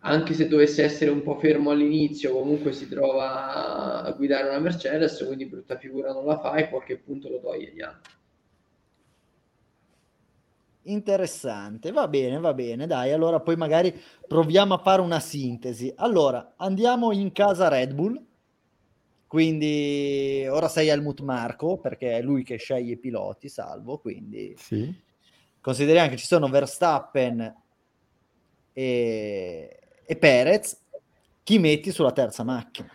[0.06, 5.24] anche se dovesse essere un po' fermo all'inizio, comunque si trova a guidare una Mercedes,
[5.26, 8.12] quindi brutta figura non la fa e qualche punto lo toglie agli altri.
[10.86, 15.94] Interessante, va bene, va bene, dai, allora poi magari proviamo a fare una sintesi.
[15.96, 18.22] Allora, andiamo in casa Red Bull,
[19.26, 24.94] quindi ora sei Helmut Marco, perché è lui che sceglie i piloti, salvo, quindi sì.
[25.62, 27.62] consideriamo che ci sono Verstappen
[28.74, 30.78] e, e Perez,
[31.44, 32.90] chi metti sulla terza macchina?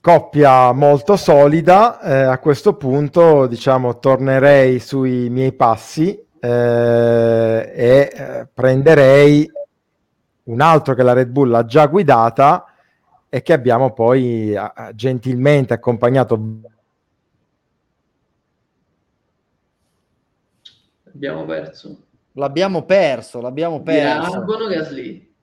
[0.00, 8.46] Coppia molto solida, eh, a questo punto diciamo tornerei sui miei passi eh, e eh,
[8.52, 9.50] prenderei
[10.44, 12.66] un altro che la Red Bull ha già guidata
[13.30, 16.60] e che abbiamo poi a, gentilmente accompagnato.
[21.04, 21.96] Abbiamo perso.
[22.36, 24.30] L'abbiamo perso, l'abbiamo perso.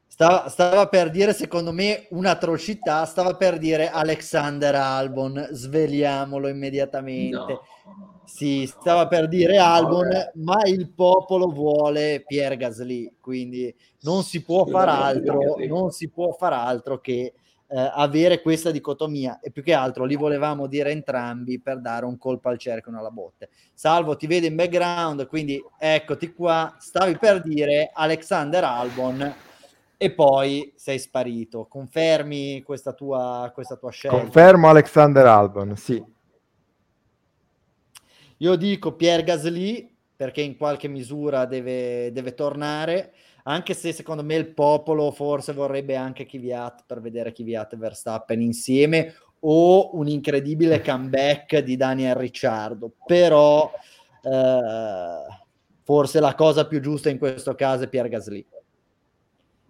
[0.08, 3.06] Stava, stava, per dire, secondo me, un'atrocità.
[3.06, 5.50] Stava per dire Alexander Albon.
[5.52, 7.38] Sveliamolo immediatamente.
[7.38, 7.62] No.
[8.26, 14.66] Sì, stava per dire Albon, ma il popolo vuole Pierre Gasly, quindi non si può
[14.66, 17.34] far altro, non si può far altro che
[17.74, 22.18] eh, avere questa dicotomia e più che altro li volevamo dire entrambi per dare un
[22.18, 23.50] colpo al cerchio alla botte.
[23.74, 29.36] Salvo ti vede in background, quindi eccoti qua, stavi per dire Alexander Albon
[29.96, 31.66] e poi sei sparito.
[31.66, 34.18] Confermi questa tua, questa tua scelta?
[34.18, 36.04] Confermo Alexander Albon, sì.
[38.38, 44.36] Io dico Pierre Gasly perché in qualche misura deve, deve tornare, anche se secondo me
[44.36, 50.82] il popolo forse vorrebbe anche Kvyat per vedere Kvyat e Verstappen insieme o un incredibile
[50.82, 53.72] comeback di Daniel Ricciardo, però
[54.22, 55.40] eh,
[55.84, 58.46] forse la cosa più giusta in questo caso è Pierre Gasly.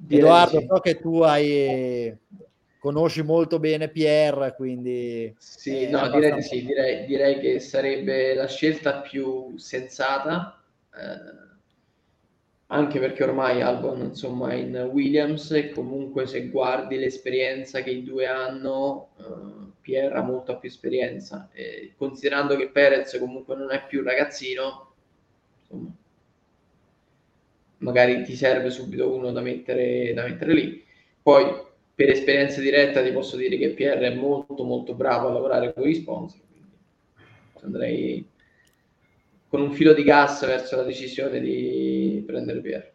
[0.10, 0.66] Edoardo, sì.
[0.68, 2.18] so che tu hai
[2.82, 5.34] conosci molto bene Pierre, quindi...
[5.38, 10.60] Sì, no, direi di sì, direi, direi, che sarebbe la scelta più sensata,
[10.96, 11.51] eh,
[12.74, 18.04] anche perché ormai Albon insomma è in Williams e comunque se guardi l'esperienza che i
[18.04, 23.86] due hanno, eh, Pierre ha molta più esperienza, e considerando che Perez comunque non è
[23.86, 24.94] più ragazzino,
[25.60, 25.92] insomma,
[27.80, 30.84] magari ti serve subito uno da mettere, da mettere lì.
[31.22, 31.46] Poi
[31.94, 35.84] per esperienza diretta ti posso dire che Pierre è molto molto bravo a lavorare con
[35.84, 36.78] gli sponsor, quindi
[37.64, 38.26] andrei
[39.52, 42.94] con un filo di gas verso la decisione di prendere Pierre.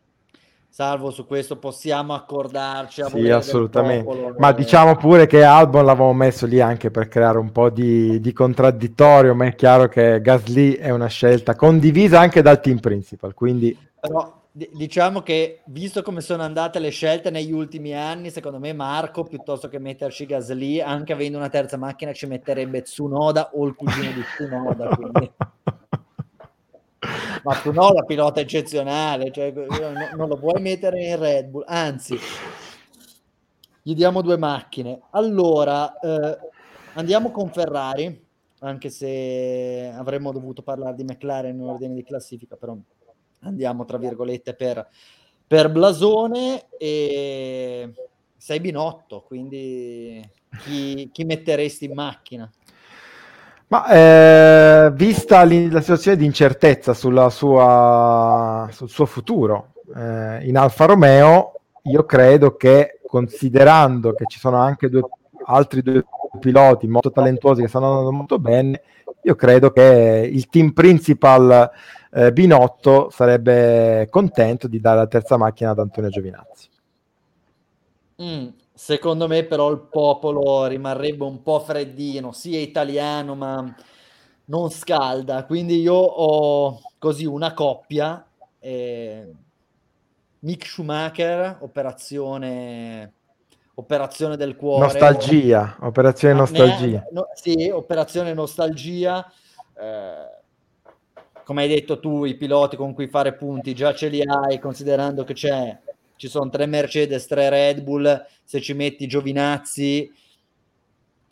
[0.70, 3.02] Salvo su questo possiamo accordarci.
[3.02, 4.04] A sì, assolutamente.
[4.04, 8.20] Popolo, ma diciamo pure che Albon l'avevamo messo lì anche per creare un po' di,
[8.20, 13.34] di, contraddittorio, ma è chiaro che Gasly è una scelta condivisa anche dal team principal.
[13.34, 13.76] Quindi...
[14.00, 19.24] Però diciamo che visto come sono andate le scelte negli ultimi anni, secondo me Marco,
[19.24, 24.10] piuttosto che metterci Gasly, anche avendo una terza macchina, ci metterebbe Tsunoda o il cugino
[24.12, 24.88] di Tsunoda.
[24.88, 25.32] Quindi.
[26.98, 32.18] Ma Tsunoda pilota eccezionale, cioè, no, non lo puoi mettere in Red Bull, anzi,
[33.82, 35.02] gli diamo due macchine.
[35.10, 36.38] Allora, eh,
[36.94, 38.24] andiamo con Ferrari,
[38.60, 42.76] anche se avremmo dovuto parlare di McLaren in ordine di classifica, però
[43.40, 44.88] andiamo tra virgolette per,
[45.46, 47.92] per blasone e
[48.36, 50.20] sei Binotto, quindi
[50.64, 52.50] chi, chi metteresti in macchina?
[53.68, 61.60] Ma eh, vista la situazione di incertezza sua, sul suo futuro eh, in Alfa Romeo,
[61.82, 65.02] io credo che considerando che ci sono anche due,
[65.46, 66.04] altri due
[66.38, 68.82] piloti molto talentuosi che stanno andando molto bene,
[69.22, 71.68] io credo che il team principal
[72.12, 76.68] eh, Binotto sarebbe contento di dare la terza macchina ad Antonio Giovinazzi.
[78.22, 83.74] Mm, secondo me però il popolo rimarrebbe un po' freddino, sì è italiano ma
[84.46, 88.24] non scalda, quindi io ho così una coppia,
[88.60, 89.32] eh,
[90.40, 93.12] Mick Schumacher, operazione
[93.78, 94.84] operazione del cuore.
[94.84, 97.06] Nostalgia, operazione nostalgia.
[97.12, 99.30] no, sì, operazione nostalgia.
[99.78, 100.34] Eh,
[101.44, 105.24] come hai detto tu, i piloti con cui fare punti già ce li hai, considerando
[105.24, 105.78] che c'è,
[106.16, 110.10] ci sono tre Mercedes, tre Red Bull, se ci metti Giovinazzi,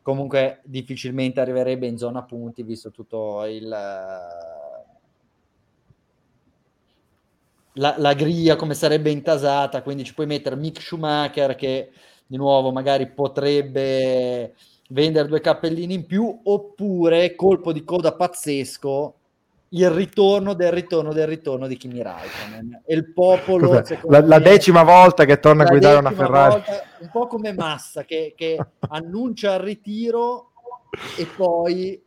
[0.03, 3.69] comunque difficilmente arriverebbe in zona punti, visto tutto il...
[7.77, 11.91] La, la griglia come sarebbe intasata, quindi ci puoi mettere Mick Schumacher che
[12.25, 14.55] di nuovo magari potrebbe
[14.91, 19.15] vendere due cappellini in più oppure colpo di coda pazzesco
[19.71, 24.83] il ritorno del ritorno del ritorno di Kimi Raikkonen e il popolo la, la, decima
[24.85, 26.53] volta che torna a guidare una Ferrari.
[26.53, 28.57] volta, un po' come Massa che, che
[28.89, 30.53] annuncia il ritiro
[31.19, 32.01] e poi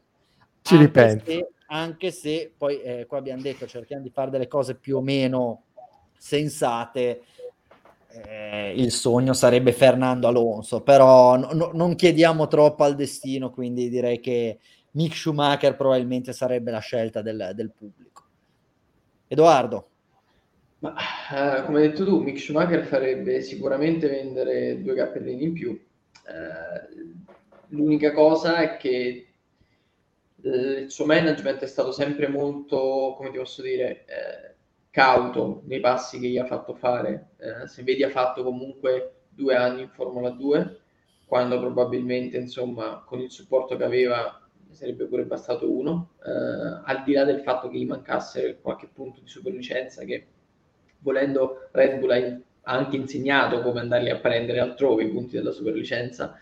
[0.61, 4.75] ci ripensa se, anche se poi eh, qua abbiamo detto cerchiamo di fare delle cose
[4.75, 5.63] più o meno
[6.17, 7.23] sensate
[8.09, 13.89] eh, il sogno sarebbe Fernando Alonso però no, no, non chiediamo troppo al destino quindi
[13.89, 14.59] direi che
[14.91, 18.23] Mick Schumacher probabilmente sarebbe la scelta del, del pubblico.
[19.27, 19.89] Edoardo.
[20.79, 20.95] Ma,
[21.31, 25.71] eh, come hai detto tu, Mick Schumacher farebbe sicuramente vendere due cappellini in più.
[25.71, 27.15] Eh,
[27.69, 29.27] l'unica cosa è che
[30.41, 34.55] eh, il suo management è stato sempre molto, come ti posso dire, eh,
[34.91, 37.31] cauto nei passi che gli ha fatto fare.
[37.37, 40.79] Eh, se vedi ha fatto comunque due anni in Formula 2,
[41.25, 44.46] quando probabilmente, insomma, con il supporto che aveva
[44.77, 46.29] sarebbe pure bastato uno, eh,
[46.85, 50.27] al di là del fatto che gli mancasse qualche punto di superlicenza che
[50.99, 56.37] volendo Red Bull ha anche insegnato come andarli a prendere altrove i punti della superlicenza.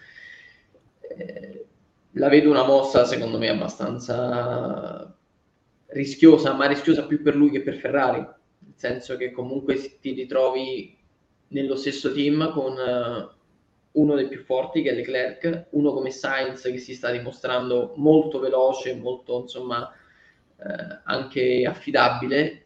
[0.99, 1.65] Eh,
[2.11, 5.15] la vedo una mossa secondo me abbastanza
[5.87, 10.97] rischiosa, ma rischiosa più per lui che per Ferrari, nel senso che comunque ti ritrovi
[11.49, 12.75] nello stesso team con
[13.95, 18.39] uno dei più forti che è Leclerc, uno come Sainz che si sta dimostrando molto
[18.39, 19.91] veloce, molto insomma
[20.57, 22.65] eh, anche affidabile.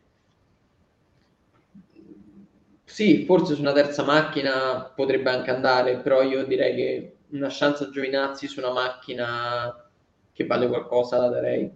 [2.84, 7.84] Sì, forse su una terza macchina potrebbe anche andare, però io direi che una chance
[7.84, 9.90] a Giovinazzi su una macchina
[10.34, 11.72] che vale qualcosa la darei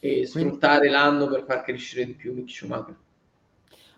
[0.00, 0.96] e sfruttare Quindi...
[0.96, 2.96] l'anno per far crescere di più Mick Schumacher.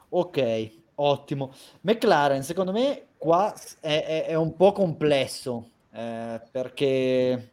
[0.08, 1.52] Ok, ottimo.
[1.82, 7.52] McLaren, secondo me, qua è, è, è un po' complesso eh, perché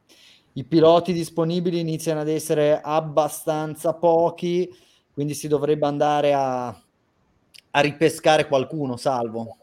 [0.53, 4.70] i piloti disponibili iniziano ad essere abbastanza pochi,
[5.14, 9.57] quindi si dovrebbe andare a, a ripescare qualcuno, salvo.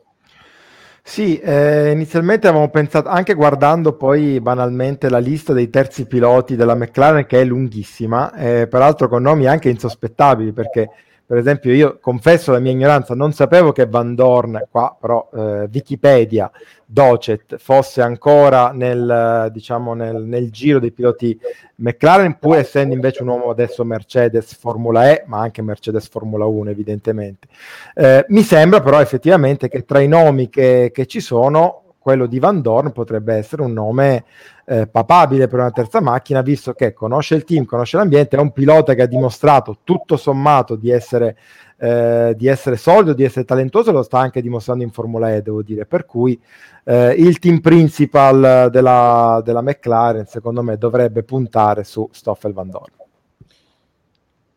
[1.03, 6.75] Sì, eh, inizialmente avevamo pensato, anche guardando poi banalmente la lista dei terzi piloti della
[6.75, 10.89] McLaren, che è lunghissima, eh, peraltro con nomi anche insospettabili, perché
[11.31, 15.69] per esempio io confesso la mia ignoranza, non sapevo che Van Dorn, qua però eh,
[15.73, 16.51] Wikipedia,
[16.85, 21.39] Docet, fosse ancora nel, diciamo, nel, nel, giro dei piloti
[21.77, 26.69] McLaren, pur essendo invece un uomo adesso Mercedes Formula E, ma anche Mercedes Formula 1
[26.69, 27.47] evidentemente.
[27.95, 32.39] Eh, mi sembra però effettivamente che tra i nomi che, che ci sono quello di
[32.39, 34.25] Van Dorn potrebbe essere un nome
[34.65, 38.53] eh, papabile per una terza macchina, visto che conosce il team, conosce l'ambiente, è un
[38.53, 41.37] pilota che ha dimostrato tutto sommato di essere,
[41.77, 45.63] eh, di essere solido, di essere talentuoso, lo sta anche dimostrando in Formula E, devo
[45.63, 46.41] dire, per cui
[46.85, 53.00] eh, il team principal della, della McLaren, secondo me, dovrebbe puntare su Stoffel Van Dorn.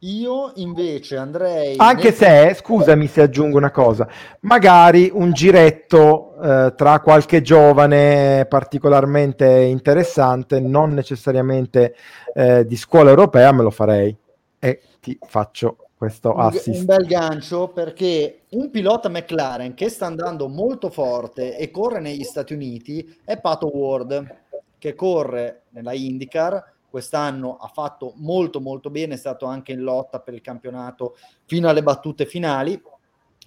[0.04, 1.76] Io invece andrei.
[1.78, 2.14] Anche nel...
[2.14, 4.08] se, scusami se aggiungo una cosa,
[4.42, 11.96] magari un giretto eh, tra qualche giovane particolarmente interessante, non necessariamente
[12.34, 14.16] eh, di scuola europea, me lo farei.
[14.60, 16.80] E ti faccio questo assist.
[16.80, 22.24] Un bel gancio perché un pilota McLaren che sta andando molto forte e corre negli
[22.24, 24.42] Stati Uniti è Pato Ward,
[24.78, 30.20] che corre nella IndyCar quest'anno ha fatto molto molto bene, è stato anche in lotta
[30.20, 31.16] per il campionato
[31.46, 32.80] fino alle battute finali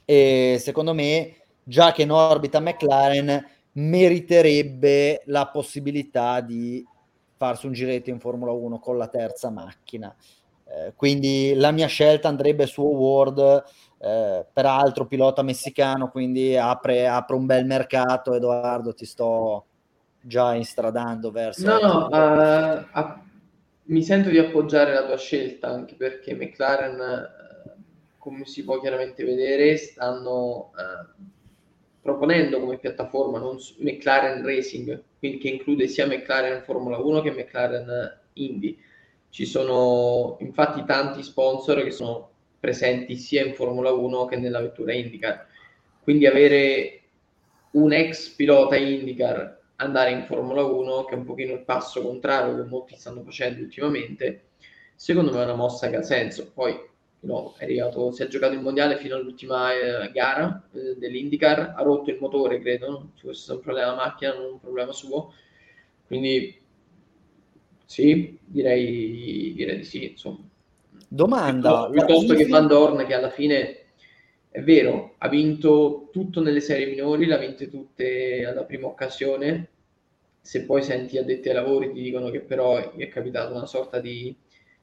[0.05, 6.84] e secondo me già che in orbita McLaren meriterebbe la possibilità di
[7.36, 10.12] farsi un giretto in Formula 1 con la terza macchina.
[10.64, 13.62] Eh, quindi la mia scelta andrebbe su Award,
[13.99, 18.34] eh, peraltro pilota messicano, quindi apre, apre un bel mercato.
[18.34, 19.66] Edoardo, ti sto
[20.20, 21.64] già instradando verso...
[21.64, 23.24] No, no, uh,
[23.87, 27.72] mi sento di appoggiare la tua scelta anche perché McLaren, eh,
[28.18, 31.24] come si può chiaramente vedere, stanno eh,
[32.01, 38.20] proponendo come piattaforma non McLaren Racing, quindi che include sia McLaren Formula 1 che McLaren
[38.34, 38.78] Indy.
[39.28, 44.95] Ci sono infatti tanti sponsor che sono presenti sia in Formula 1 che nella vettura
[44.95, 45.47] IndyCar.
[46.03, 47.01] Quindi avere
[47.72, 52.57] un ex pilota IndyCar andare in Formula 1, che è un pochino il passo contrario
[52.57, 54.49] che molti stanno facendo ultimamente,
[54.95, 56.51] secondo me è una mossa che ha senso.
[56.53, 56.74] Poi
[57.20, 61.83] no, è arrivato, si è giocato il mondiale fino all'ultima eh, gara eh, dell'IndyCar, ha
[61.83, 63.12] rotto il motore, credo, no?
[63.20, 65.33] questo è un problema della macchina, non un problema suo.
[66.07, 66.61] Quindi
[67.85, 70.39] sì, direi, direi di sì, insomma.
[71.09, 71.89] Domanda.
[71.91, 73.76] Piuttosto, che Van Dorn che alla fine
[74.57, 79.68] è vero, ha vinto tutto nelle serie minori, le ha vinte tutte alla prima occasione,
[80.40, 84.34] se poi senti addetti ai lavori ti dicono che però è capitata una sorta di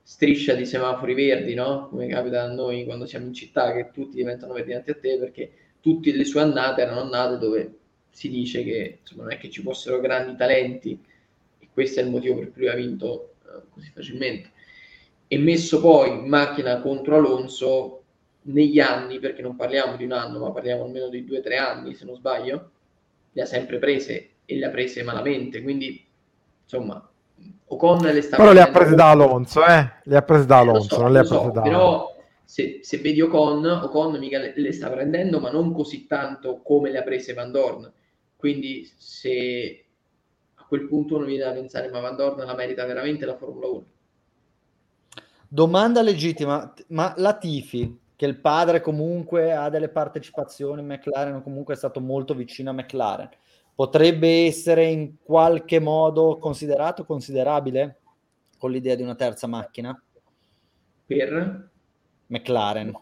[0.03, 1.87] striscia di semafori verdi, no?
[1.89, 5.17] Come capita a noi quando siamo in città, che tutti diventano verdi davanti a te
[5.17, 7.73] perché tutte le sue annate erano annate dove
[8.11, 11.03] si dice che insomma, non è che ci fossero grandi talenti
[11.57, 14.51] e questo è il motivo per cui ha vinto eh, così facilmente.
[15.27, 18.02] E messo poi in macchina contro Alonso
[18.43, 21.57] negli anni, perché non parliamo di un anno, ma parliamo almeno di due o tre
[21.57, 22.71] anni, se non sbaglio,
[23.31, 26.05] le ha sempre prese e le ha prese malamente, quindi
[26.63, 27.07] insomma
[27.67, 29.93] Ocon le sta Però le ha prese da Alonso, eh?
[30.03, 32.97] Le ha prese da Alonso, so, non le ha prese so, da Però se, se,
[32.99, 37.03] vedi Ocon, Ocon mica le, le, sta prendendo, ma non così tanto come le ha
[37.03, 37.91] prese Van Dorn.
[38.35, 39.85] Quindi se
[40.55, 43.67] a quel punto uno viene da pensare, ma Van Dorn la merita veramente la Formula
[43.67, 43.85] 1?
[45.47, 51.73] Domanda legittima, ma la Tifi, che il padre comunque ha delle partecipazioni in McLaren, comunque
[51.73, 53.29] è stato molto vicino a McLaren,
[53.75, 57.99] potrebbe essere in qualche modo considerato considerabile
[58.57, 60.01] con l'idea di una terza macchina?
[61.05, 61.69] Per?
[62.27, 62.93] McLaren.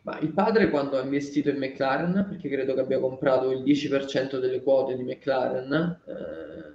[0.00, 4.38] Ma il padre quando ha investito in McLaren perché credo che abbia comprato il 10%
[4.38, 6.74] delle quote di McLaren eh,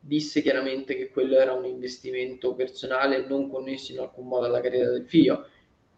[0.00, 4.90] disse chiaramente che quello era un investimento personale non connesso in alcun modo alla carriera
[4.90, 5.46] del figlio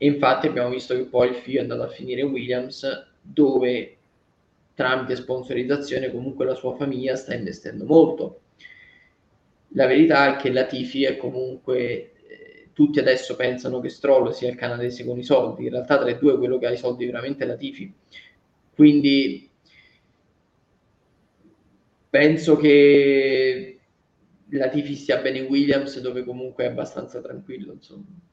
[0.02, 3.98] e infatti abbiamo visto che poi il figlio è andato a finire in Williams dove
[4.74, 8.40] tramite sponsorizzazione comunque la sua famiglia sta investendo molto.
[9.74, 14.50] La verità è che la Tifi è comunque, eh, tutti adesso pensano che Stroll sia
[14.50, 17.06] il canadese con i soldi, in realtà tra i due quello che ha i soldi
[17.06, 17.94] veramente è la Tifi.
[18.74, 19.48] Quindi
[22.10, 23.78] penso che
[24.48, 28.30] la Tifi stia bene in Williams dove comunque è abbastanza tranquillo, insomma.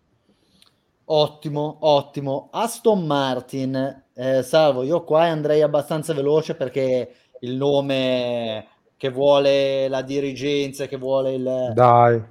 [1.11, 2.49] Ottimo, ottimo.
[2.51, 10.03] Aston Martin, eh, salvo, io qua andrei abbastanza veloce perché il nome che vuole la
[10.03, 11.71] dirigenza, che vuole il...
[11.73, 12.21] Dai,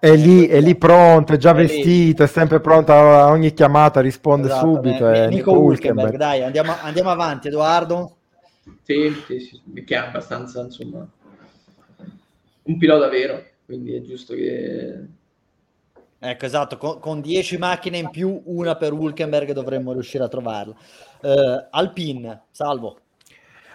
[0.00, 2.28] è lì, è lì pronto, è già è vestito, lì.
[2.28, 5.08] è sempre pronto a ogni chiamata, risponde esatto, subito.
[5.08, 8.16] È Nico, Nico Hulkenberg, dai, andiamo, andiamo, avanti, Edoardo.
[8.82, 11.06] Sì, sì, sì, che è abbastanza, insomma,
[12.62, 15.22] un pilota vero, quindi è giusto che
[16.26, 20.74] Ecco, esatto, con, con 10 macchine in più, una per Hulkenberg dovremmo riuscire a trovarla.
[21.20, 22.98] Uh, Alpine, salvo.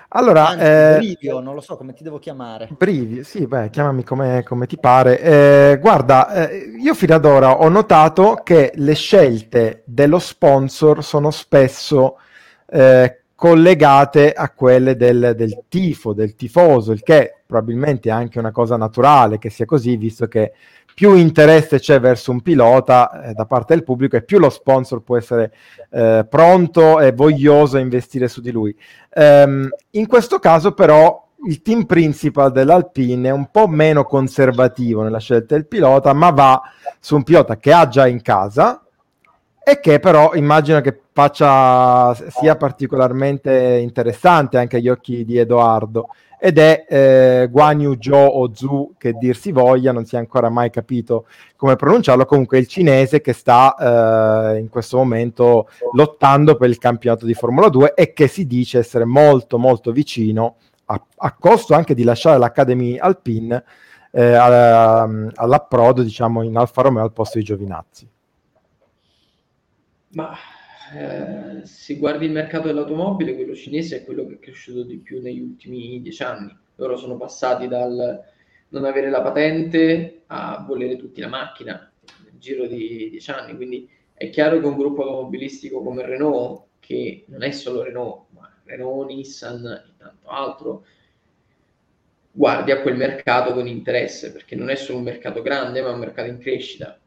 [0.09, 2.67] Allora, Anzi, eh, Brivio, non lo so come ti devo chiamare.
[2.75, 5.19] Brivio, sì, beh, chiamami come, come ti pare.
[5.19, 11.29] Eh, guarda, eh, io fino ad ora ho notato che le scelte dello sponsor sono
[11.29, 12.17] spesso
[12.65, 18.51] eh, collegate a quelle del, del, tifo, del tifoso, il che probabilmente è anche una
[18.51, 20.53] cosa naturale che sia così, visto che
[20.99, 25.01] più interesse c'è verso un pilota eh, da parte del pubblico e più lo sponsor
[25.01, 25.53] può essere
[25.91, 28.75] eh, pronto e voglioso a investire su di lui.
[29.15, 35.21] Um, in questo caso però il team principal dell'Alpine è un po' meno conservativo nella
[35.21, 36.61] scelta del pilota, ma va
[36.99, 38.83] su un pilota che ha già in casa
[39.63, 46.09] e che però immagino che faccia sia particolarmente interessante anche agli occhi di Edoardo
[46.39, 50.17] ed è eh, Guan Yu Zhou o Zhu che dir si voglia, non si è
[50.17, 51.27] ancora mai capito
[51.57, 53.75] come pronunciarlo, comunque il cinese che sta
[54.53, 58.79] eh, in questo momento lottando per il campionato di Formula 2 e che si dice
[58.79, 63.63] essere molto molto vicino a, a costo anche di lasciare l'Academy Alpine
[64.11, 68.09] eh, all'approdo diciamo in Alfa Romeo al posto di Giovinazzi.
[70.11, 70.33] Ma
[70.93, 75.21] eh, se guardi il mercato dell'automobile, quello cinese è quello che è cresciuto di più
[75.21, 76.55] negli ultimi dieci anni.
[76.75, 78.23] Loro sono passati dal
[78.69, 81.91] non avere la patente a volere tutti la macchina
[82.23, 83.55] nel giro di dieci anni.
[83.55, 88.51] Quindi è chiaro che un gruppo automobilistico come Renault, che non è solo Renault, ma
[88.63, 90.85] Renault, Nissan e tanto altro,
[92.31, 95.99] guardi a quel mercato con interesse, perché non è solo un mercato grande, ma un
[95.99, 96.99] mercato in crescita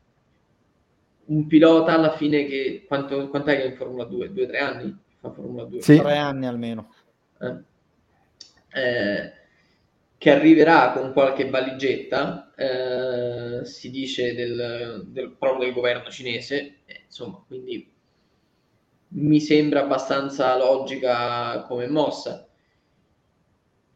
[1.33, 4.33] un pilota alla fine che quanto, quant'è che è in Formula 2?
[4.33, 4.97] Due o tre anni?
[5.19, 5.81] Fa Formula 2?
[5.81, 5.97] Sì.
[5.97, 6.93] Tre anni almeno.
[7.41, 7.71] Eh.
[8.75, 9.33] Eh,
[10.19, 17.03] che arriverà con qualche valigetta, eh, si dice del, del, proprio del governo cinese, eh,
[17.07, 17.91] insomma, quindi
[19.15, 22.47] mi sembra abbastanza logica come mossa.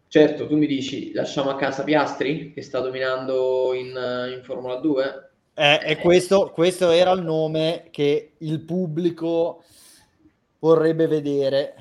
[0.08, 5.25] Certo, tu mi dici, lasciamo a casa Piastri, che sta dominando in, in Formula 2?
[5.58, 9.64] Eh, e questo, questo era il nome che il pubblico
[10.58, 11.76] vorrebbe vedere.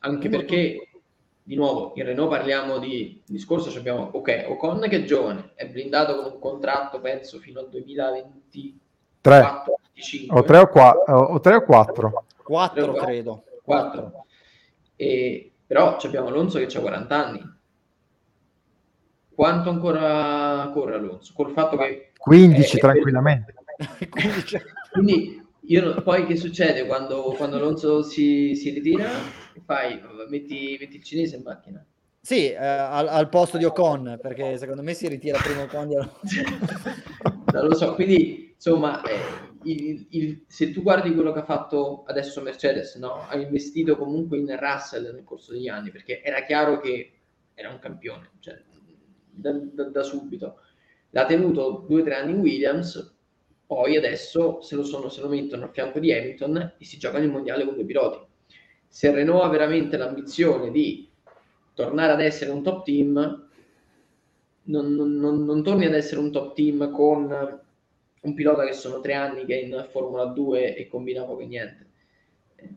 [0.00, 0.88] Anche perché,
[1.40, 6.16] di nuovo, in Renault parliamo di discorso, abbiamo, ok, Ocon che è giovane, è blindato
[6.16, 9.78] con un contratto, penso, fino al 2024
[10.30, 13.44] o 3 o 4 o 3 o 4 4 credo.
[13.62, 14.24] 4
[14.96, 17.52] e, però abbiamo Alonso che ha 40 anni
[19.34, 21.32] quanto ancora corre Alonso?
[21.34, 23.54] Col fatto che 15 è, tranquillamente.
[23.98, 24.62] È 15.
[24.92, 29.10] Quindi io, poi che succede quando, quando Alonso si, si ritira?
[29.64, 31.84] Fai, metti, metti il cinese in macchina.
[32.20, 35.94] Sì, eh, al, al, posto di Ocon, perché secondo me si ritira prima Ocon di
[37.52, 39.18] Non lo so, quindi insomma, eh,
[39.64, 43.26] il, il, se tu guardi quello che ha fatto adesso Mercedes, no?
[43.28, 47.12] ha investito comunque in Russell nel corso degli anni, perché era chiaro che
[47.54, 48.60] era un campione, cioè,
[49.30, 50.60] da, da, da subito.
[51.14, 53.14] L'ha tenuto due o tre anni in Williams,
[53.66, 57.24] poi adesso se lo, sono, se lo mettono a fianco di Hamilton e si giocano
[57.24, 58.18] il mondiale con due piloti.
[58.88, 61.08] Se Renault ha veramente l'ambizione di
[61.74, 63.48] tornare ad essere un top team,
[64.64, 67.60] non, non, non, non torni ad essere un top team con
[68.20, 71.46] un pilota che sono tre anni che è in Formula 2 e combina poco e
[71.46, 71.86] niente.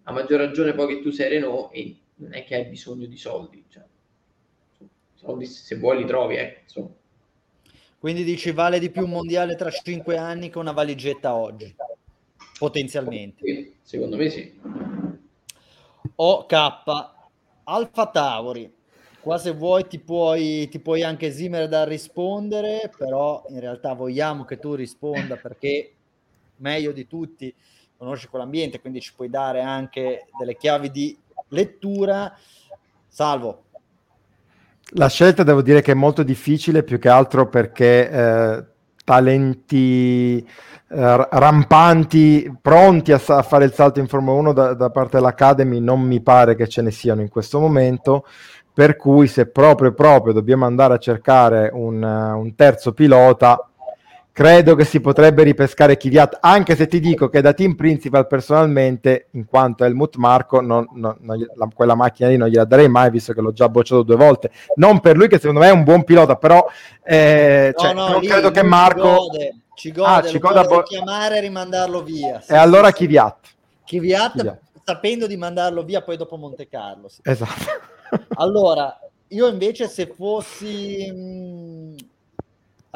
[0.03, 3.17] A maggior ragione poi che tu sei Renault e non è che hai bisogno di
[3.17, 3.83] soldi, cioè,
[5.13, 6.89] soldi se vuoi li trovi, eh, insomma.
[8.05, 11.75] Quindi dici vale di più un mondiale tra cinque anni che una valigetta oggi,
[12.59, 13.77] potenzialmente.
[13.81, 14.53] Secondo me sì.
[16.13, 16.53] OK,
[17.63, 18.71] Alfa Tauri,
[19.19, 24.45] qua se vuoi ti puoi, ti puoi anche esimere dal rispondere, però in realtà vogliamo
[24.45, 25.91] che tu risponda perché
[26.57, 27.51] meglio di tutti
[27.97, 32.37] conosci quell'ambiente, quindi ci puoi dare anche delle chiavi di lettura.
[33.07, 33.63] Salvo.
[34.93, 38.65] La scelta devo dire che è molto difficile più che altro perché eh,
[39.03, 45.17] talenti eh, rampanti pronti a, a, fare il salto in Formula 1 da, da parte
[45.17, 48.25] dell'Academy non mi pare che ce ne siano in questo momento
[48.71, 53.69] per cui se proprio proprio dobbiamo andare a cercare un, un terzo pilota
[54.35, 59.27] credo che si potrebbe ripescare Kvyat anche se ti dico che da team principal personalmente
[59.31, 63.09] in quanto Helmut Marco non, non, non, la, quella macchina lì non gliela darei mai
[63.11, 64.51] visto che l'ho già bocciato due volte.
[64.75, 66.67] Non per lui che secondo me è un buon pilota però
[67.01, 69.29] eh, no, cioè, no, non lì, credo che Marco
[69.73, 72.41] ci gode, ah, ci gode bo- chiamare e rimandarlo via.
[72.41, 73.37] Sì, e allora sì, Kvyat.
[73.85, 74.59] Kvyat, Kvyat.
[74.83, 77.21] sapendo di mandarlo via poi dopo Monte Carlo sì.
[77.23, 77.71] esatto.
[78.35, 81.09] Allora, io invece se fossi...
[81.09, 81.95] Mh, mm,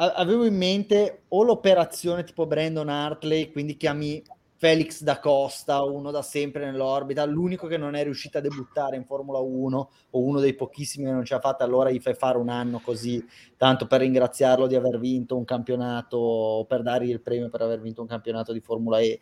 [0.00, 4.22] avevo in mente o l'operazione tipo Brandon Hartley, quindi chiami
[4.56, 9.04] Felix da Costa, uno da sempre nell'orbita, l'unico che non è riuscito a debuttare in
[9.04, 12.38] Formula 1 o uno dei pochissimi che non ce l'ha fatta, allora gli fai fare
[12.38, 13.24] un anno così,
[13.56, 18.02] tanto per ringraziarlo di aver vinto un campionato, per dargli il premio per aver vinto
[18.02, 19.20] un campionato di Formula E,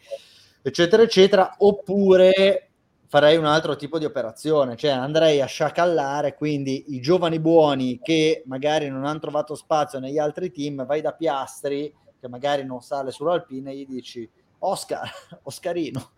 [0.63, 2.68] eccetera, eccetera, oppure
[3.09, 8.43] farei un altro tipo di operazione, cioè andrei a sciacallare quindi i giovani buoni che
[8.47, 13.11] magari non hanno trovato spazio negli altri team, vai da Piastri che magari non sale
[13.11, 14.29] sull'Alpine e gli dici
[14.59, 15.11] Oscar,
[15.45, 16.11] Oscarino,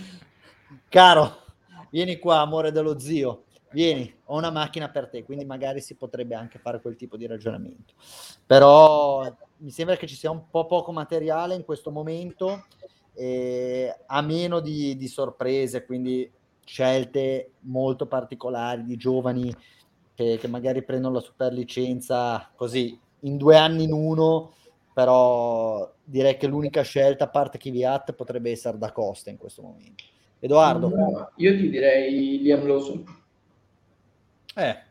[0.88, 1.42] caro,
[1.90, 6.34] vieni qua amore dello zio, vieni, ho una macchina per te, quindi magari si potrebbe
[6.34, 7.92] anche fare quel tipo di ragionamento.
[8.46, 12.64] Però mi sembra che ci sia un po' poco materiale in questo momento
[13.18, 16.30] eh, a meno di, di, sorprese, quindi
[16.64, 19.52] scelte molto particolari di giovani
[20.14, 24.54] che, che, magari prendono la super licenza così in due anni in uno,
[24.94, 30.04] però direi che l'unica scelta a parte Kvyat potrebbe essere da Costa in questo momento.
[30.38, 30.88] Edoardo?
[30.88, 33.04] No, io ti direi Liam Lawson.
[34.54, 34.82] Eh.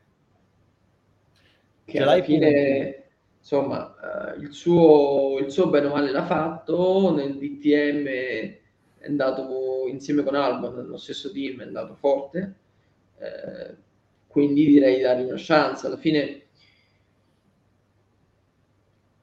[1.85, 3.06] Che alla fine
[3.47, 9.85] insomma, eh, il, suo, il suo bene o male l'ha fatto, nel DTM è andato
[9.87, 12.55] insieme con Alba nello stesso team, è andato forte,
[13.17, 13.75] eh,
[14.27, 15.87] quindi direi di dargli una chance.
[15.87, 16.41] Alla fine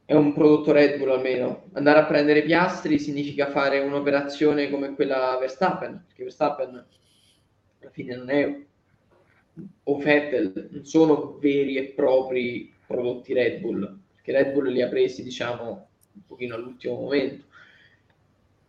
[0.07, 1.69] è un prodotto Red Bull almeno.
[1.73, 6.87] Andare a prendere piastri significa fare un'operazione come quella Verstappen, perché Verstappen
[7.81, 8.63] alla fine non è
[9.83, 14.89] o Vettel, non sono veri e propri prodotti Red Bull che Red Bull li ha
[14.89, 17.45] presi, diciamo, un pochino all'ultimo momento.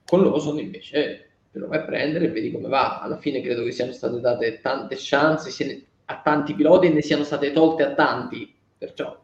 [0.06, 3.00] Con Lawson invece te lo vai a prendere e vedi come va.
[3.00, 7.24] Alla fine credo che siano state date tante chance a tanti piloti e ne siano
[7.24, 9.18] state tolte a tanti, perciò...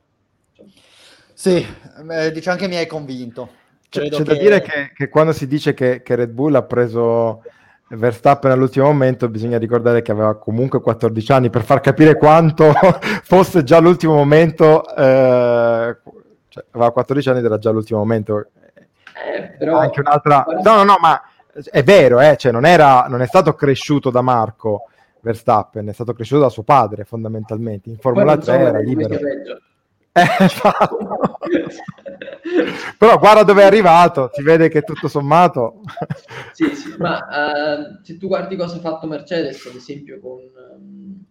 [1.34, 1.66] Sì,
[2.10, 3.50] eh, diciamo che mi hai convinto.
[3.90, 4.24] C'è, c'è che...
[4.24, 7.44] da dire che, che, quando si dice che, che Red Bull ha preso
[7.90, 12.72] Verstappen all'ultimo momento bisogna ricordare che aveva comunque 14 anni per far capire quanto
[13.24, 15.98] fosse già l'ultimo momento eh,
[16.52, 18.50] cioè, aveva 14 anni ed era già l'ultimo momento.
[19.26, 19.78] Eh, però...
[19.78, 20.46] Anche un'altra...
[20.62, 21.22] No, no, no, ma
[21.72, 24.90] è vero, eh, cioè, non, era, non è stato cresciuto da Marco
[25.22, 27.90] Verstappen, è stato cresciuto da suo padre fondamentalmente.
[27.90, 29.18] In Formula 3 era libero.
[30.14, 31.38] Eh, esatto.
[32.98, 35.84] Però guarda dove è arrivato, si vede che tutto sommato...
[36.52, 40.42] sì, sì, ma uh, se tu guardi cosa ha fatto Mercedes, ad esempio, con,
[40.76, 41.24] um,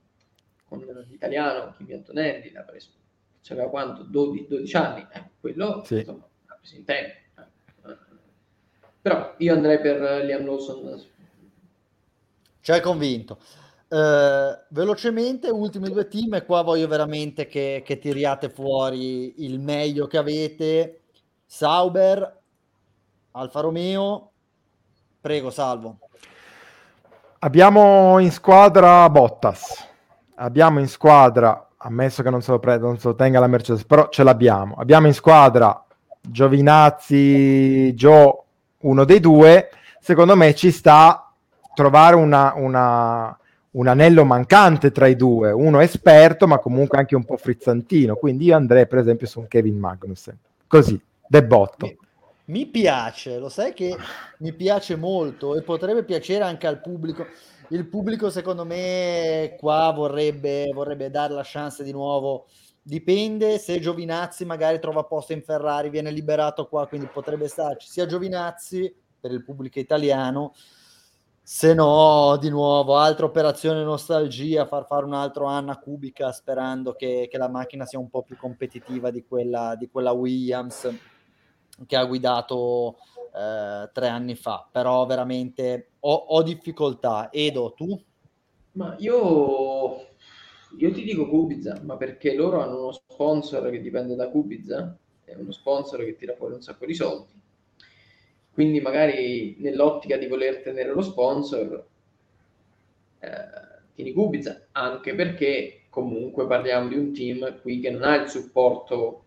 [0.66, 2.88] con l'italiano Kimi Antonelli, l'ha preso
[3.43, 4.03] c'era quanto?
[4.03, 5.99] 12, 12 anni, eh, quello sì.
[5.99, 7.12] insomma, ha preso in tempo.
[7.36, 7.97] Eh.
[9.01, 11.03] Però io andrei per Liam Lawson.
[12.61, 13.38] Ci hai convinto.
[13.88, 20.07] Uh, velocemente, ultimi due team, e qua voglio veramente che, che tiriate fuori il meglio
[20.07, 21.01] che avete.
[21.45, 22.41] Sauber,
[23.32, 24.30] Alfa Romeo,
[25.20, 25.99] prego, salvo.
[27.41, 29.88] Abbiamo in squadra Bottas,
[30.36, 33.84] abbiamo in squadra, ammesso che non se lo, pre- non se lo tenga la Mercedes,
[33.84, 34.74] però ce l'abbiamo.
[34.76, 35.84] Abbiamo in squadra
[36.20, 38.38] Giovinazzi, Joe,
[38.80, 39.70] uno dei due.
[40.00, 41.32] Secondo me ci sta
[41.74, 43.34] trovare una, una
[43.72, 48.46] un anello mancante tra i due, uno esperto ma comunque anche un po' frizzantino, quindi
[48.46, 51.86] io andrei per esempio su un Kevin Magnussen, così, debotto.
[51.86, 51.96] Mi,
[52.46, 53.96] mi piace, lo sai che
[54.38, 57.26] mi piace molto e potrebbe piacere anche al pubblico.
[57.72, 62.46] Il pubblico secondo me qua vorrebbe, vorrebbe dare la chance di nuovo.
[62.82, 68.06] Dipende se Giovinazzi magari trova posto in Ferrari, viene liberato qua, quindi potrebbe starci sia
[68.06, 70.52] Giovinazzi per il pubblico italiano,
[71.42, 76.94] se no, di nuovo, altra operazione nostalgia, far fare un altro anno a Kubica sperando
[76.94, 80.92] che, che, la macchina sia un po' più competitiva di quella, di quella Williams
[81.86, 82.96] che ha guidato
[83.34, 84.68] eh, tre anni fa.
[84.70, 87.30] Però veramente ho, ho, difficoltà.
[87.32, 88.00] Edo, tu?
[88.72, 90.06] Ma io,
[90.78, 95.34] io ti dico Kubica, ma perché loro hanno uno sponsor che dipende da Kubica, è
[95.34, 97.38] uno sponsor che tira fuori un sacco di soldi
[98.52, 101.86] quindi magari nell'ottica di voler tenere lo sponsor,
[103.20, 103.28] eh,
[103.94, 109.24] tieni Kubica, anche perché comunque parliamo di un team qui che non ha il supporto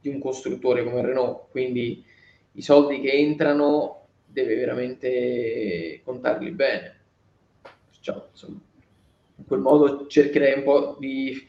[0.00, 2.04] di un costruttore come Renault, quindi
[2.52, 6.96] i soldi che entrano deve veramente contarli bene.
[7.90, 8.60] Perciò, insomma,
[9.36, 11.46] in quel modo cercherei un po' di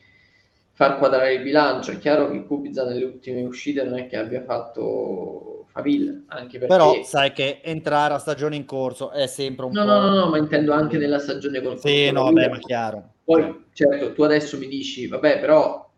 [0.71, 1.91] far quadrare il bilancio.
[1.91, 6.73] È chiaro che Kubica nelle ultime uscite non è che abbia fatto faville, anche perché...
[6.73, 9.87] Però sai che entrare a stagione in corso è sempre un no, po'...
[9.87, 13.13] No, no, no, ma intendo anche nella stagione con Sì, no, vabbè, ma chiaro.
[13.23, 15.88] Poi, certo, tu adesso mi dici, vabbè, però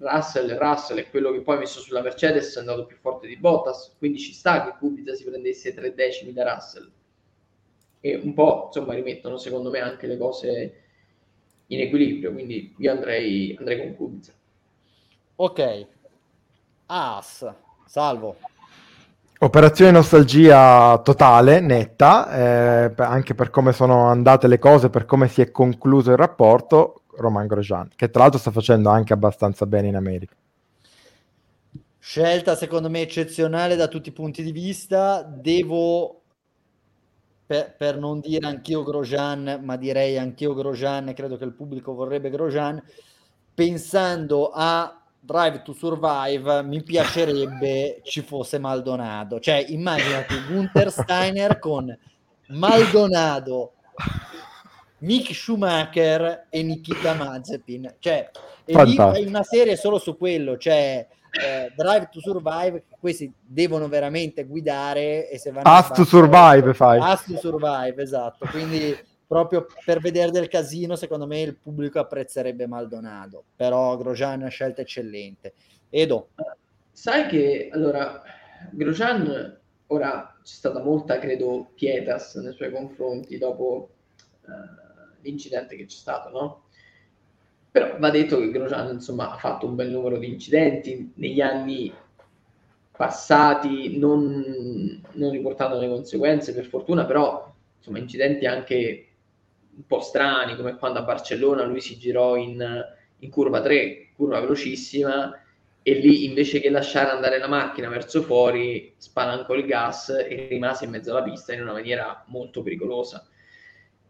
[0.00, 3.36] Russell, Russell è quello che poi ha messo sulla Mercedes è andato più forte di
[3.36, 6.90] Bottas, quindi ci sta che Kubica si prendesse tre decimi da Russell.
[8.00, 10.74] E un po', insomma, rimettono secondo me anche le cose
[11.66, 14.32] in equilibrio, quindi io andrei, andrei con Kubica.
[15.36, 15.86] Ok.
[16.86, 18.36] As, salvo.
[19.42, 25.42] Operazione nostalgia totale, netta, eh, anche per come sono andate le cose, per come si
[25.42, 29.96] è concluso il rapporto, Roman Grosjean, che tra l'altro sta facendo anche abbastanza bene in
[29.96, 30.34] America.
[31.98, 35.22] Scelta secondo me eccezionale da tutti i punti di vista.
[35.22, 36.22] Devo,
[37.46, 42.30] per, per non dire anch'io Grosjean, ma direi anch'io Grosjean, credo che il pubblico vorrebbe
[42.30, 42.82] Grosjean,
[43.54, 49.38] pensando a Drive to Survive mi piacerebbe ci fosse Maldonado.
[49.38, 51.96] Cioè, immaginati Gunther Steiner con
[52.48, 53.74] Maldonado,
[55.00, 57.94] Mick Schumacher e Nikita Mazepin.
[57.98, 58.30] Cioè,
[58.64, 63.88] e lì fai una serie solo su quello, cioè eh, Drive to Survive, questi devono
[63.88, 66.98] veramente guidare e se vanno As to Survive fai.
[67.00, 68.46] As to Survive, esatto.
[68.50, 68.96] Quindi
[69.26, 74.48] proprio per vedere del casino, secondo me il pubblico apprezzerebbe Maldonado, però Grosjean è una
[74.48, 75.54] scelta eccellente.
[75.88, 76.30] Edo.
[76.90, 78.20] Sai che, allora,
[78.70, 83.90] Grosjean, ora c'è stata molta, credo, pietas nei suoi confronti dopo
[84.46, 84.89] uh,
[85.22, 86.62] l'incidente che c'è stato, no?
[87.70, 91.92] Però va detto che Grosjean, insomma, ha fatto un bel numero di incidenti negli anni
[92.96, 99.06] passati, non, non riportando le conseguenze, per fortuna, però, insomma, incidenti anche
[99.76, 102.84] un po' strani, come quando a Barcellona lui si girò in,
[103.18, 105.32] in curva 3, curva velocissima,
[105.82, 110.84] e lì invece che lasciare andare la macchina verso fuori, spalancò il gas e rimase
[110.84, 113.26] in mezzo alla pista in una maniera molto pericolosa.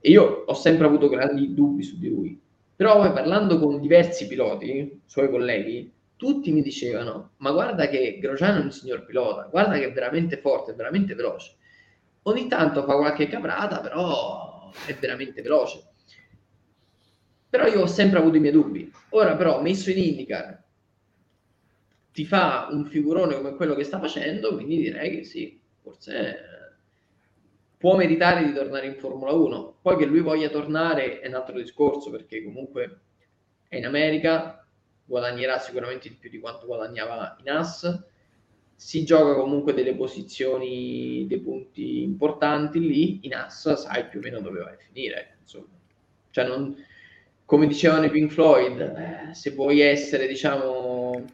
[0.02, 2.40] E io ho sempre avuto grandi dubbi su di lui.
[2.74, 8.60] Però poi parlando con diversi piloti, suoi colleghi, tutti mi dicevano: Ma guarda che Grosjean
[8.60, 11.56] è un signor pilota, guarda che è veramente forte, è veramente veloce.
[12.22, 15.84] Ogni tanto fa qualche caprata, però è veramente veloce.
[17.50, 18.90] Però io ho sempre avuto i miei dubbi.
[19.10, 20.62] Ora però, messo in IndyCar,
[22.12, 26.49] ti fa un figurone come quello che sta facendo, quindi direi che sì, forse
[27.80, 29.78] può meritare di tornare in Formula 1.
[29.80, 33.00] Poi che lui voglia tornare è un altro discorso, perché comunque
[33.68, 34.66] è in America,
[35.02, 38.04] guadagnerà sicuramente di più di quanto guadagnava in AS,
[38.76, 44.40] si gioca comunque delle posizioni, dei punti importanti lì, in AS sai più o meno
[44.40, 45.78] dove vai a finire, insomma.
[46.28, 46.76] Cioè non,
[47.46, 51.24] come dicevano i Pink Floyd, eh, se vuoi essere, diciamo,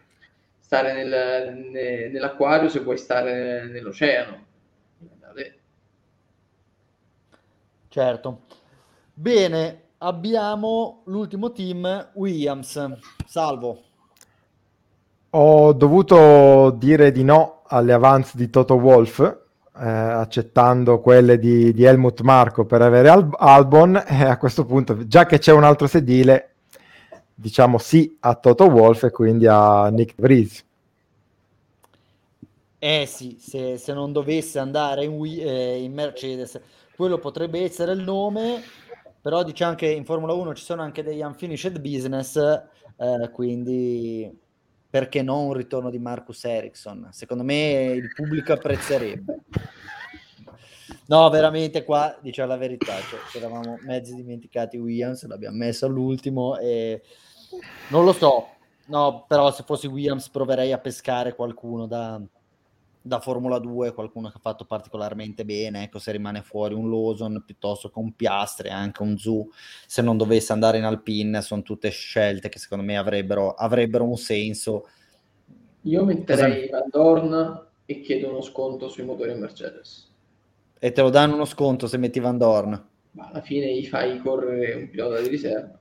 [0.61, 4.46] stare nel, ne, nell'acquario se vuoi stare nell'oceano.
[7.97, 8.41] Certo.
[9.15, 12.99] Bene, abbiamo l'ultimo team, Williams.
[13.25, 13.85] Salvo.
[15.31, 21.85] Ho dovuto dire di no alle avance di Toto Wolf, eh, accettando quelle di, di,
[21.85, 25.87] Helmut Marco per avere Al- Albon, e a questo punto, già che c'è un altro
[25.87, 26.57] sedile,
[27.35, 30.65] diciamo sì a Toto Wolf e quindi a Nick Breeze.
[32.79, 36.61] Eh sì, se, se non dovesse andare in, eh, in Mercedes,
[36.97, 38.63] quello potrebbe essere il nome,
[39.21, 44.45] però diciamo che in Formula 1 ci sono anche degli unfinished business, eh, quindi
[44.89, 47.09] perché non un ritorno di Marcus Ericsson?
[47.11, 49.41] Secondo me il pubblico apprezzerebbe.
[51.09, 56.59] No, veramente qua, diciamo la verità, cioè, ci eravamo mezzi dimenticati Williams, l'abbiamo messo all'ultimo
[56.59, 57.01] e
[57.91, 58.49] non lo so,
[58.87, 62.21] no, però se fossi Williams proverei a pescare qualcuno da,
[63.07, 67.43] da Formula 2, qualcuno che ha fatto particolarmente bene, ecco se rimane fuori un Lawson
[67.47, 69.49] piuttosto che un Piastre, anche un Zu,
[69.87, 74.17] se non dovesse andare in Alpine, sono tutte scelte che secondo me avrebbero, avrebbero un
[74.17, 74.89] senso.
[75.83, 76.69] Io metterei.
[76.69, 80.13] Van Dorn e chiedo uno sconto sui motori Mercedes.
[80.79, 82.89] E te lo danno uno sconto se metti Van Dorn?
[83.13, 85.79] Ma alla fine gli fai correre un pilota di riserva.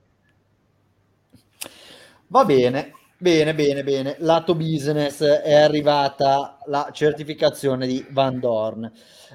[2.28, 4.16] Va bene, Bene, bene, bene.
[4.18, 8.92] Lato business è arrivata la certificazione di Van Dorn.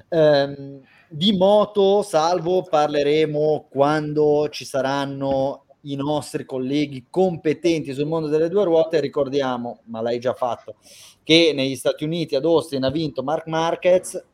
[0.08, 8.48] Um, di moto, salvo, parleremo quando ci saranno i nostri colleghi competenti sul mondo delle
[8.48, 9.00] due ruote.
[9.00, 10.76] Ricordiamo, ma l'hai già fatto,
[11.24, 14.24] che negli Stati Uniti ad Austin ha vinto Mark Marquez,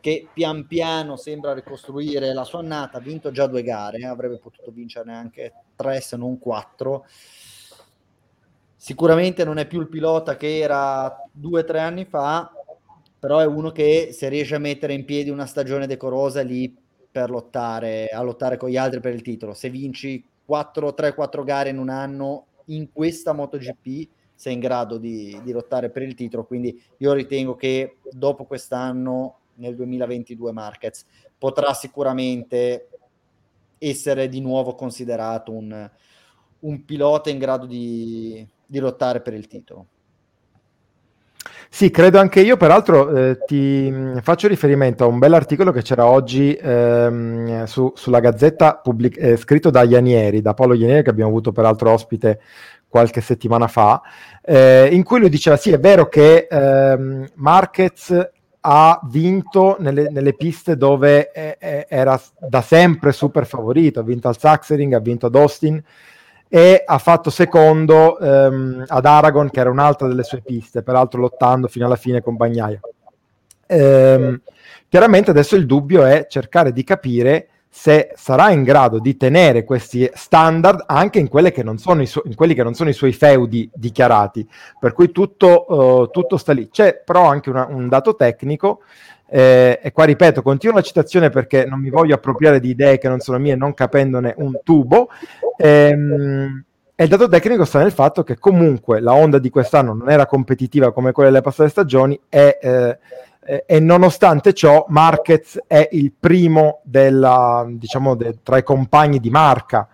[0.00, 2.98] che pian piano sembra ricostruire la sua annata.
[2.98, 7.06] Ha vinto già due gare, avrebbe potuto vincerne anche tre, se non quattro
[8.80, 12.48] Sicuramente non è più il pilota che era due o tre anni fa,
[13.18, 16.72] però è uno che se riesce a mettere in piedi una stagione decorosa lì
[17.10, 19.52] per lottare, a lottare con gli altri per il titolo.
[19.52, 25.36] Se vinci 4, 3-4 gare in un anno in questa MotoGP sei in grado di,
[25.42, 31.04] di lottare per il titolo, quindi io ritengo che dopo quest'anno, nel 2022 Marquez,
[31.36, 32.88] potrà sicuramente
[33.78, 35.90] essere di nuovo considerato un,
[36.60, 39.86] un pilota in grado di, di lottare per il titolo.
[41.70, 46.06] Sì, credo anche io, peraltro eh, ti mm, faccio riferimento a un bell'articolo che c'era
[46.06, 51.30] oggi ehm, su, sulla Gazzetta pubblic- eh, scritto da Ianieri, da Paolo Ianieri che abbiamo
[51.30, 52.40] avuto peraltro ospite
[52.88, 54.00] qualche settimana fa,
[54.42, 60.34] eh, in cui lui diceva sì è vero che ehm, Marquez ha vinto nelle, nelle
[60.34, 65.82] piste dove era da sempre super favorito, ha vinto al Sachsenring, ha vinto ad Austin,
[66.48, 71.68] e ha fatto secondo ehm, ad Aragon, che era un'altra delle sue piste, peraltro lottando
[71.68, 72.80] fino alla fine con Bagnaia.
[73.66, 74.40] Ehm,
[74.88, 80.10] chiaramente adesso il dubbio è cercare di capire se sarà in grado di tenere questi
[80.14, 81.62] standard anche in, che
[82.06, 84.48] su- in quelli che non sono i suoi feudi dichiarati,
[84.80, 86.70] per cui tutto, uh, tutto sta lì.
[86.70, 88.80] C'è però anche una, un dato tecnico
[89.30, 93.08] eh, e qua ripeto, continuo la citazione perché non mi voglio appropriare di idee che
[93.08, 95.08] non sono mie, non capendone un tubo.
[95.58, 96.64] Ehm,
[96.94, 100.26] e il dato tecnico sta nel fatto che comunque la Honda di quest'anno non era
[100.26, 102.98] competitiva come quella delle passate stagioni e, eh,
[103.66, 109.88] e nonostante ciò Marquez è il primo della, diciamo, de, tra i compagni di marca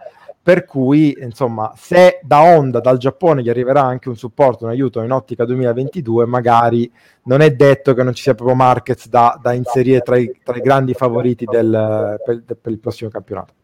[0.44, 5.00] per cui insomma se da Honda dal Giappone gli arriverà anche un supporto, un aiuto
[5.00, 6.92] in ottica 2022 magari
[7.22, 10.54] non è detto che non ci sia proprio Marquez da, da inserire tra i, tra
[10.54, 13.54] i, grandi favoriti del, per, per, il prossimo campionato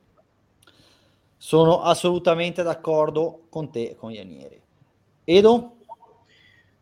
[1.36, 4.58] sono assolutamente d'accordo con te con Ianieri
[5.24, 5.76] Edo?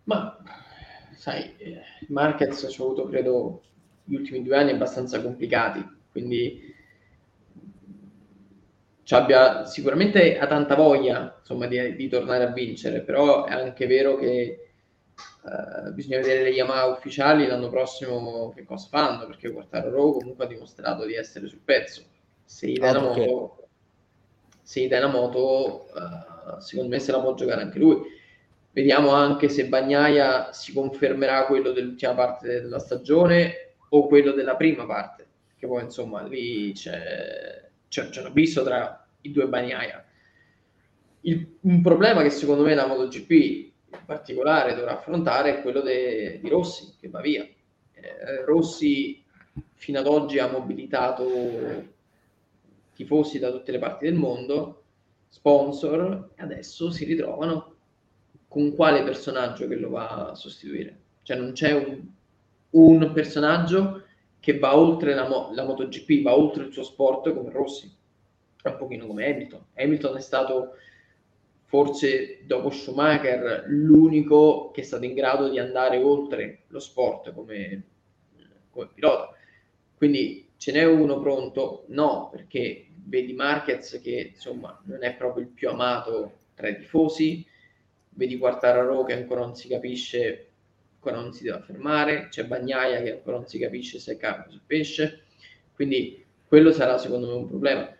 [0.04, 0.38] ma
[1.16, 1.56] sai
[2.06, 3.62] Marquez ha avuto credo
[4.04, 6.76] gli ultimi due anni abbastanza complicati quindi
[9.16, 14.16] abbia, sicuramente ha tanta voglia insomma, di, di, tornare a vincere, però è anche vero
[14.16, 14.70] che
[15.42, 20.44] uh, bisogna vedere le Yamaha ufficiali l'anno prossimo che cosa fanno, perché Quartaro Row comunque
[20.44, 22.02] ha dimostrato di essere sul pezzo.
[22.44, 23.68] Se i Dynamoto,
[24.62, 28.16] se i Dynamoto uh, secondo me se la può giocare anche lui.
[28.70, 34.86] Vediamo anche se Bagnaia si confermerà quello dell'ultima parte della stagione o quello della prima
[34.86, 40.04] parte, che poi insomma lì c'è c'è, c'è un abisso tra i due Bagnaia.
[41.22, 46.38] Il, un problema che secondo me la MotoGP in particolare dovrà affrontare è quello de,
[46.40, 47.42] di Rossi, che va via.
[47.42, 49.24] Eh, Rossi
[49.74, 51.96] fino ad oggi ha mobilitato
[52.94, 54.82] tifosi da tutte le parti del mondo,
[55.28, 57.76] sponsor, e adesso si ritrovano
[58.48, 60.96] con quale personaggio che lo va a sostituire.
[61.22, 62.02] Cioè non c'è un,
[62.70, 64.04] un personaggio
[64.40, 67.90] che va oltre la, la MotoGP, va oltre il suo sport come Rossi,
[68.70, 69.64] un pochino come Hamilton.
[69.74, 70.76] Hamilton è stato
[71.68, 77.82] forse dopo Schumacher l'unico che è stato in grado di andare oltre lo sport come,
[78.70, 79.34] come pilota.
[79.94, 81.84] Quindi ce n'è uno pronto?
[81.88, 87.44] No, perché vedi Marquez che insomma non è proprio il più amato tra i tifosi,
[88.10, 90.48] vedi Quartararo che ancora non si capisce,
[90.94, 94.46] ancora non si deve fermare, c'è Bagnaia che ancora non si capisce se è carne
[94.48, 95.22] o se pesce,
[95.74, 97.94] quindi quello sarà secondo me un problema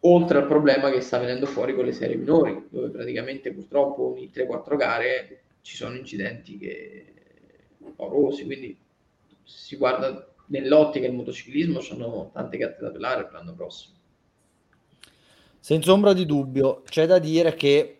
[0.00, 4.30] oltre al problema che sta venendo fuori con le serie minori, dove praticamente purtroppo ogni
[4.32, 7.14] 3-4 gare ci sono incidenti che
[7.96, 8.76] paurosi, quindi
[9.42, 13.94] si guarda nell'ottica del motociclismo, ci sono tante gatte da pelare per l'anno prossimo.
[15.58, 17.96] Senza ombra di dubbio, c'è da dire che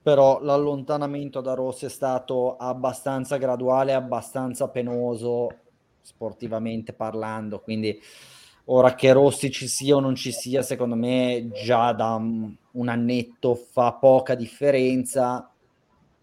[0.00, 5.48] però l'allontanamento da Rossi è stato abbastanza graduale, abbastanza penoso
[6.00, 8.00] sportivamente parlando, quindi
[8.70, 13.54] Ora che Rossi ci sia o non ci sia, secondo me già da un annetto
[13.54, 15.50] fa poca differenza.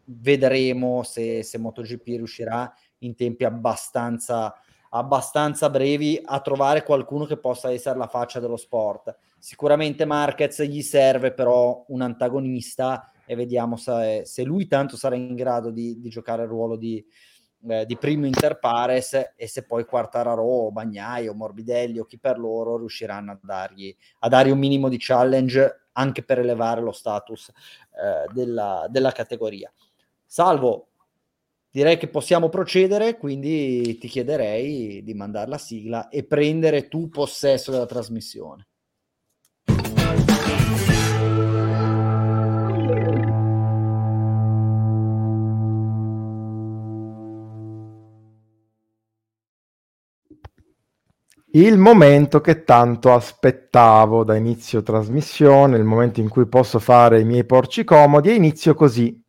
[0.04, 4.54] Vedremo se, se MotoGP riuscirà in tempi abbastanza,
[4.92, 9.18] abbastanza brevi a trovare qualcuno che possa essere la faccia dello sport.
[9.40, 15.34] Sicuramente Marquez gli serve però un antagonista e vediamo se, se lui tanto sarà in
[15.34, 17.04] grado di, di giocare il ruolo di,
[17.68, 23.32] eh, di primo interpares e se poi Quartararo, Bagnaio, Morbidelli o chi per loro riusciranno
[23.32, 28.88] a dargli, a dargli un minimo di challenge anche per elevare lo status eh, della,
[28.90, 29.72] della categoria.
[30.26, 30.88] Salvo,
[31.72, 37.72] direi che possiamo procedere, quindi ti chiederei di mandare la sigla e prendere tu possesso
[37.72, 38.68] della trasmissione.
[51.58, 57.26] Il momento che tanto aspettavo da inizio trasmissione, il momento in cui posso fare i
[57.26, 59.24] miei porci comodi, e inizio così.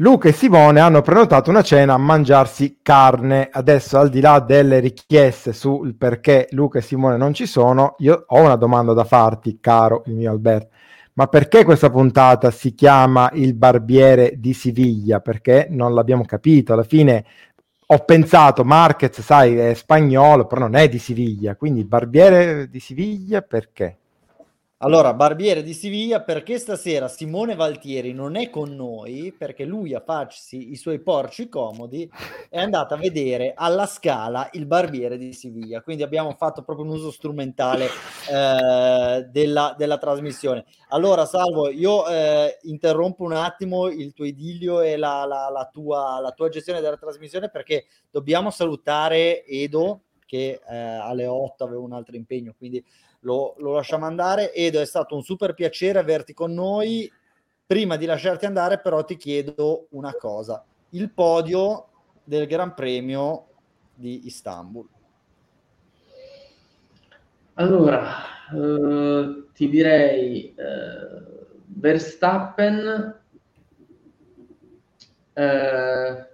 [0.00, 3.48] Luca e Simone hanno prenotato una cena a mangiarsi carne.
[3.50, 8.24] Adesso, al di là delle richieste sul perché Luca e Simone non ci sono, io
[8.26, 10.68] ho una domanda da farti, caro il mio Alberto.
[11.14, 15.20] Ma perché questa puntata si chiama Il barbiere di Siviglia?
[15.20, 16.74] Perché non l'abbiamo capito.
[16.74, 17.24] Alla fine
[17.88, 23.42] ho pensato, Marquez, sai, è spagnolo, però non è di Siviglia, quindi barbiere di Siviglia
[23.42, 23.98] perché?
[24.80, 30.02] Allora, Barbiere di Siviglia, perché stasera Simone Valtieri non è con noi, perché lui a
[30.04, 32.06] farsi i suoi porci comodi
[32.50, 35.80] è andato a vedere alla scala il Barbiere di Siviglia.
[35.80, 37.86] Quindi abbiamo fatto proprio un uso strumentale
[38.30, 40.66] eh, della, della, trasmissione.
[40.88, 46.20] Allora, Salvo, io eh, interrompo un attimo il tuo idilio e la, la, la, tua,
[46.20, 51.94] la tua gestione della trasmissione perché dobbiamo salutare Edo, che eh, alle 8 aveva un
[51.94, 52.84] altro impegno, quindi
[53.26, 54.54] lo, lo lasciamo andare.
[54.54, 57.12] Edo, è stato un super piacere averti con noi.
[57.66, 61.88] Prima di lasciarti andare, però, ti chiedo una cosa: il podio
[62.22, 63.48] del Gran Premio
[63.92, 64.86] di Istanbul.
[67.54, 68.08] Allora,
[68.54, 73.20] eh, ti direi eh, Verstappen,
[75.32, 76.28] eh,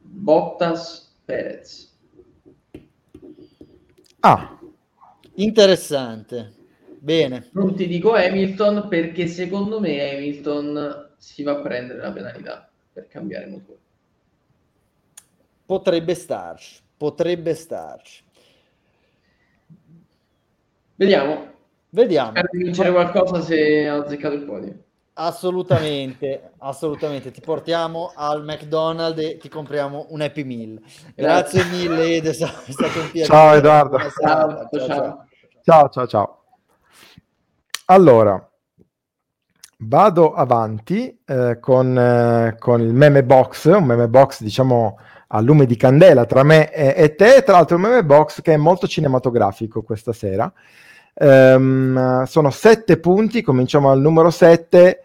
[0.00, 1.87] Bottas, Perez.
[4.20, 4.58] Ah,
[5.34, 6.54] interessante.
[6.98, 7.48] Bene.
[7.52, 13.06] Non ti dico Hamilton perché secondo me Hamilton si va a prendere la penalità per
[13.06, 13.78] cambiare motore.
[15.64, 18.24] Potrebbe starci, potrebbe starci.
[20.96, 21.52] Vediamo.
[21.90, 22.32] Vediamo.
[22.32, 24.82] Per vincere qualcosa se ha azzeccato il podio.
[25.20, 27.32] Assolutamente, assolutamente.
[27.32, 30.80] Ti portiamo al McDonald's e ti compriamo un Happy Meal.
[31.16, 33.24] Grazie, Grazie mille, Ed, è stato un piacere.
[33.24, 33.98] Ciao Edoardo.
[33.98, 35.26] Ciao ciao, ciao
[35.64, 36.42] ciao, ciao, ciao.
[37.86, 38.48] Allora,
[39.78, 45.00] vado avanti eh, con, eh, con, il meme box, un meme box diciamo
[45.30, 48.54] a lume di candela tra me e, e te, tra l'altro un meme box che
[48.54, 50.52] è molto cinematografico questa sera.
[51.20, 55.02] Um, sono sette punti, cominciamo al numero sette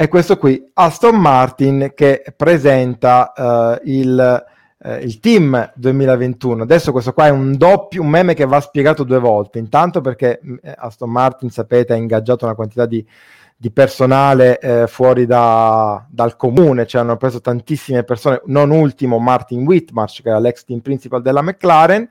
[0.00, 4.46] è questo qui, Aston Martin che presenta uh, il,
[4.78, 6.62] uh, il, team 2021.
[6.62, 9.58] Adesso questo qua è un doppio, un meme che va spiegato due volte.
[9.58, 13.06] Intanto perché mm, eh, Aston Martin, sapete, ha ingaggiato una quantità di,
[13.54, 19.66] di personale eh, fuori da, dal comune, cioè hanno preso tantissime persone, non ultimo Martin
[19.66, 22.08] Whitmarsh, che era l'ex team principal della McLaren.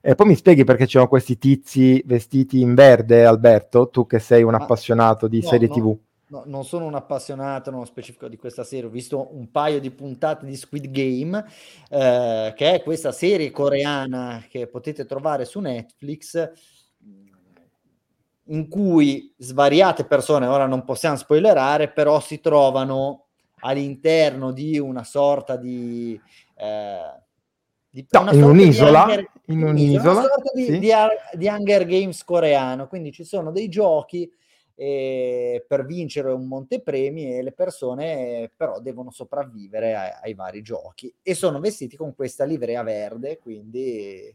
[0.00, 4.18] E poi mi spieghi perché ci sono questi tizi vestiti in verde, Alberto, tu che
[4.18, 5.98] sei un appassionato di no, serie no, TV.
[6.30, 9.90] No, non sono un appassionato nello specifico di questa serie, ho visto un paio di
[9.90, 11.44] puntate di Squid Game,
[11.88, 16.50] eh, che è questa serie coreana che potete trovare su Netflix,
[18.44, 23.26] in cui svariate persone, ora non possiamo spoilerare, però si trovano
[23.60, 26.20] all'interno di una sorta di...
[26.54, 27.28] Eh,
[27.92, 30.78] di no, in un'isola, Hunger, in un'isola, una sorta di, sì.
[30.78, 30.92] di,
[31.32, 34.30] di Hunger Games coreano, quindi ci sono dei giochi
[34.82, 41.14] eh, per vincere un montepremi e le persone però devono sopravvivere ai, ai vari giochi
[41.22, 44.34] e sono vestiti con questa livrea verde, quindi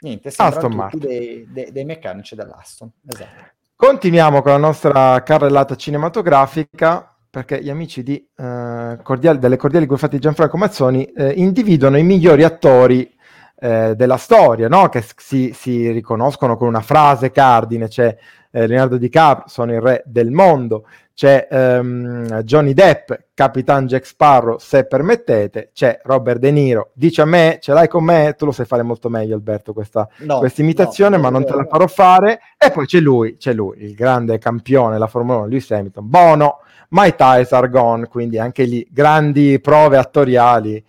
[0.00, 2.92] niente, sembrano tutti dei, dei, dei, meccanici dell'Aston.
[3.06, 3.52] Esatto.
[3.74, 10.16] Continuiamo con la nostra carrellata cinematografica perché gli amici di, eh, cordiali, delle cordiali guffate
[10.16, 13.16] di Gianfranco Mazzoni eh, individuano i migliori attori
[13.60, 14.88] eh, della storia, no?
[14.88, 18.16] che si, si, riconoscono con una frase cardine, cioè
[18.50, 20.86] eh, Leonardo DiCaprio, sono il re del mondo,
[21.18, 27.24] c'è ehm, Johnny Depp, Capitan Jack Sparrow, se permettete, c'è Robert De Niro, dice a
[27.24, 31.16] me, ce l'hai con me, tu lo sai fare molto meglio Alberto questa no, imitazione,
[31.16, 34.38] no, ma non te la farò fare, e poi c'è lui, c'è lui, il grande
[34.38, 36.58] campione della Formula 1, Lewis Hamilton, Bono,
[36.90, 40.84] My Ties Are Gone, quindi anche lì grandi prove attoriali,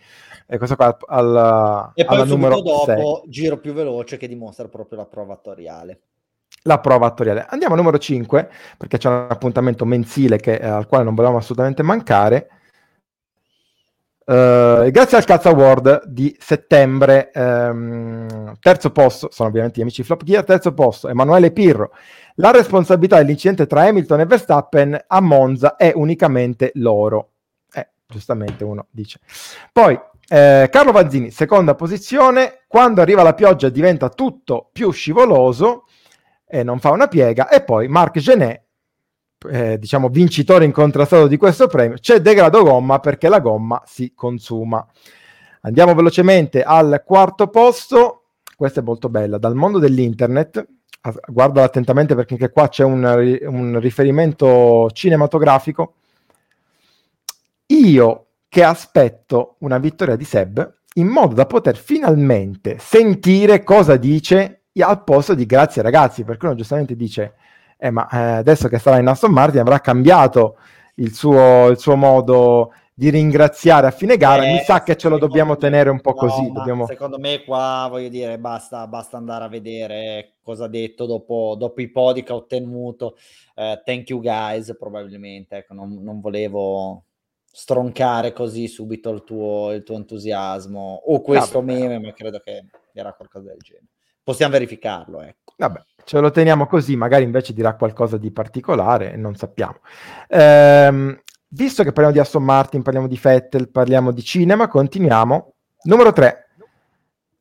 [0.46, 3.30] e questo qua al, e poi numero dopo 6.
[3.32, 6.02] giro più veloce che dimostra proprio la prova attoriale
[6.64, 7.46] la prova attoriale.
[7.50, 11.40] Andiamo al numero 5, perché c'è un appuntamento mensile che, eh, al quale non volevamo
[11.40, 12.50] assolutamente mancare.
[14.30, 20.24] Uh, grazie al Cazzo Award di settembre, um, terzo posto, sono ovviamente gli amici Flop
[20.24, 21.94] Gear, terzo posto, Emanuele Pirro.
[22.36, 27.32] La responsabilità dell'incidente tra Hamilton e Verstappen a Monza è unicamente loro.
[27.74, 29.20] Eh, giustamente uno dice.
[29.74, 35.86] Poi, eh, Carlo Vanzini, seconda posizione, quando arriva la pioggia diventa tutto più scivoloso
[36.52, 37.48] e non fa una piega.
[37.48, 38.64] E poi Marc Genet,
[39.52, 44.86] eh, diciamo vincitore incontrastato di questo premio, c'è degrado gomma perché la gomma si consuma.
[45.62, 48.24] Andiamo velocemente al quarto posto.
[48.56, 50.68] Questa è molto bella, dal mondo dell'internet.
[51.28, 53.04] Guarda attentamente perché anche qua c'è un,
[53.46, 55.94] un riferimento cinematografico.
[57.68, 64.59] Io che aspetto una vittoria di Seb in modo da poter finalmente sentire cosa dice
[64.80, 67.36] al posto di grazie ragazzi, perché uno giustamente dice,
[67.78, 70.58] eh, ma eh, adesso che sarà in Aston Martin avrà cambiato
[70.96, 75.08] il suo, il suo modo di ringraziare a fine gara, eh, mi sa che ce
[75.08, 76.52] lo dobbiamo me, tenere un po' no, così.
[76.52, 76.86] Dobbiamo...
[76.86, 81.80] Secondo me qua, voglio dire, basta, basta andare a vedere cosa ha detto dopo, dopo
[81.80, 83.16] i podi che ha ottenuto.
[83.56, 87.06] Uh, thank you guys, probabilmente, ecco, non, non, volevo
[87.50, 91.80] stroncare così subito il tuo, il tuo entusiasmo o questo Vabbè.
[91.80, 93.88] meme, ma credo che era qualcosa del genere
[94.24, 95.22] possiamo verificarlo.
[95.22, 95.54] Ecco.
[95.58, 99.80] Vabbè, ce lo teniamo così, magari invece dirà qualcosa di particolare, non sappiamo.
[100.28, 105.54] Ehm, visto che parliamo di Aston Martin, parliamo di Vettel, parliamo di cinema, continuiamo.
[105.84, 106.46] Numero 3.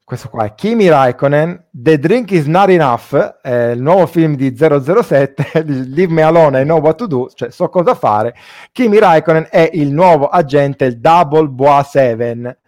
[0.05, 4.57] Questo qua è Kimi Raikkonen, The Drink is Not Enough, è il nuovo film di
[4.57, 8.35] 007, Leave Me Alone, I Know What to Do, cioè so cosa fare.
[8.72, 12.59] Kimi Raikkonen è il nuovo agente, il Double Bois 7,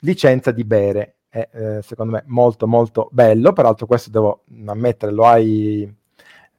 [0.00, 5.26] licenza di bere è eh, secondo me molto molto bello, peraltro questo devo ammettere, lo
[5.26, 5.92] hai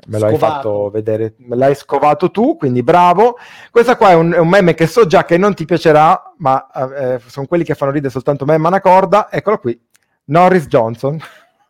[0.07, 3.37] me lo hai fatto vedere, me l'hai scovato tu, quindi bravo.
[3.71, 6.67] Questa qua è un, è un meme che so già che non ti piacerà, ma
[6.71, 9.79] eh, sono quelli che fanno ridere soltanto me, ma una corda, eccolo qui,
[10.25, 11.17] Norris Johnson.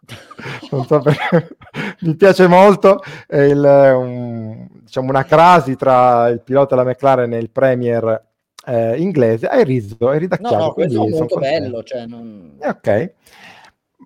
[0.71, 1.55] non so perché
[2.01, 7.39] mi piace molto è il, un, diciamo una crasi tra il pilota della McLaren e
[7.39, 8.23] il Premier
[8.65, 10.55] eh, inglese, hai riso, hai ridacchiato.
[10.55, 11.83] No, no, questo è molto bello.
[11.83, 12.57] Cioè non...
[12.59, 13.13] Eh, ok.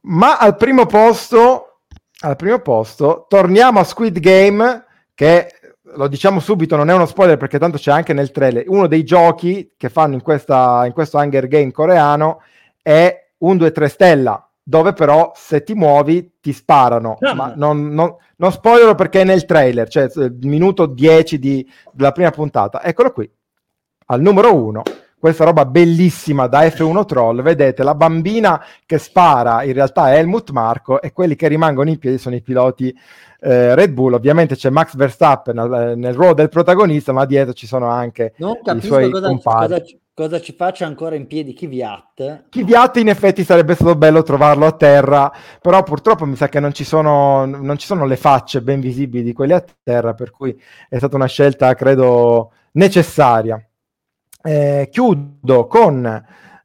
[0.04, 1.80] Ma al primo posto,
[2.22, 5.52] al primo posto, torniamo a Squid Game, che
[5.96, 9.04] lo diciamo subito, non è uno spoiler perché tanto c'è anche nel trailer, uno dei
[9.04, 12.42] giochi che fanno in, questa, in questo Hunger Game coreano
[12.82, 17.18] è un 2-3 stella, dove però se ti muovi ti sparano.
[17.20, 21.68] No, ma non, non, non spoilerò perché è nel trailer, cioè il minuto 10 di,
[21.92, 22.84] della prima puntata.
[22.84, 23.30] Eccolo qui
[24.12, 24.84] al numero uno
[25.20, 30.52] questa roba bellissima da F1 Troll, vedete la bambina che spara in realtà è Helmut
[30.52, 32.98] Marco e quelli che rimangono in piedi sono i piloti
[33.42, 37.68] eh, Red Bull, ovviamente c'è Max Verstappen nel, nel, ruolo del protagonista ma dietro ci
[37.68, 39.68] sono anche non i suoi cosa, compagni.
[39.68, 39.84] Cosa,
[40.14, 42.46] cosa ci faccia ancora in piedi Kvyat?
[42.50, 45.30] Kvyat in effetti sarebbe stato bello trovarlo a terra,
[45.62, 49.24] però purtroppo mi sa che non ci sono, non ci sono le facce ben visibili
[49.24, 50.58] di quelli a terra, per cui
[50.88, 53.62] è stata una scelta credo necessaria.
[54.42, 56.06] Eh, chiudo con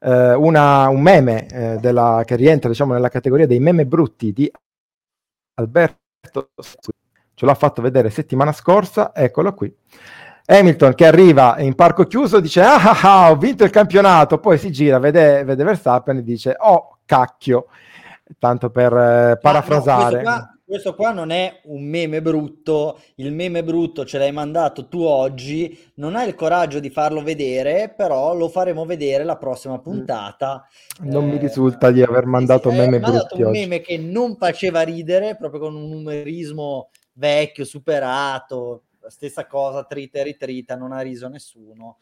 [0.01, 4.51] eh, una, un meme eh, della, che rientra diciamo, nella categoria dei meme brutti di
[5.55, 6.51] Alberto,
[7.35, 9.75] ce l'ha fatto vedere settimana scorsa, eccolo qui.
[10.47, 14.59] Hamilton che arriva in parco chiuso dice ah, ah, ah ho vinto il campionato, poi
[14.59, 17.69] si gira, vede, vede Verstappen e dice oh cacchio,
[18.39, 20.23] tanto per eh, parafrasare.
[20.23, 25.03] No, questo, qua, non è un meme brutto, il meme brutto ce l'hai mandato tu
[25.03, 30.67] oggi, non hai il coraggio di farlo vedere, però lo faremo vedere la prossima puntata.
[31.01, 34.83] Non eh, mi risulta di aver mandato sì, meme brutti un meme che non faceva
[34.83, 41.29] ridere, proprio con un numerismo vecchio, superato, stessa cosa, trita e ritrita, non ha riso
[41.29, 41.99] nessuno.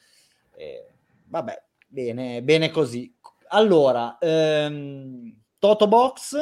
[0.54, 0.86] Eh,
[1.26, 3.12] vabbè, bene, bene così.
[3.48, 6.36] Allora, ehm, Toto Box,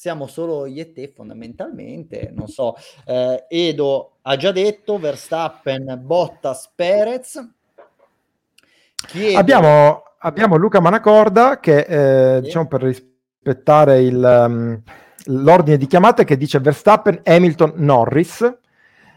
[0.00, 2.74] siamo solo io e te fondamentalmente, non so,
[3.04, 7.46] eh, Edo ha già detto, Verstappen, Bottas, Perez.
[8.94, 9.38] Chiedo...
[9.38, 12.44] Abbiamo, abbiamo Luca Manacorda che, eh, sì.
[12.44, 14.82] diciamo per rispettare il, um,
[15.26, 18.58] l'ordine di chiamate, che dice Verstappen, Hamilton, Norris.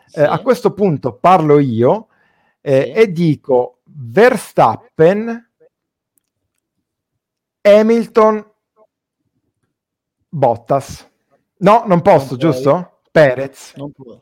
[0.07, 0.19] Sì.
[0.19, 2.07] Eh, a questo punto parlo io
[2.60, 2.91] eh, sì.
[2.91, 5.49] e dico Verstappen,
[7.61, 8.51] Hamilton,
[10.35, 11.07] Bottas.
[11.57, 13.01] No, non posso, non giusto?
[13.11, 13.76] Perez.
[13.76, 14.18] Non può.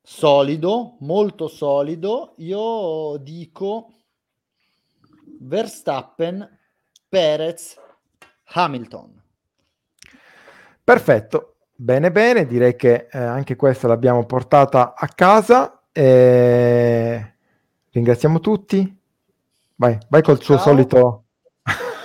[0.00, 2.32] Solido, molto solido.
[2.38, 3.92] Io dico
[5.40, 6.58] Verstappen,
[7.06, 7.78] Perez,
[8.54, 9.22] Hamilton.
[10.82, 11.56] Perfetto.
[11.74, 15.82] Bene, bene, direi che eh, anche questa l'abbiamo portata a casa.
[15.92, 17.34] E...
[17.90, 18.98] Ringraziamo tutti.
[19.74, 20.56] Vai, vai col Ciao.
[20.56, 21.25] suo solito.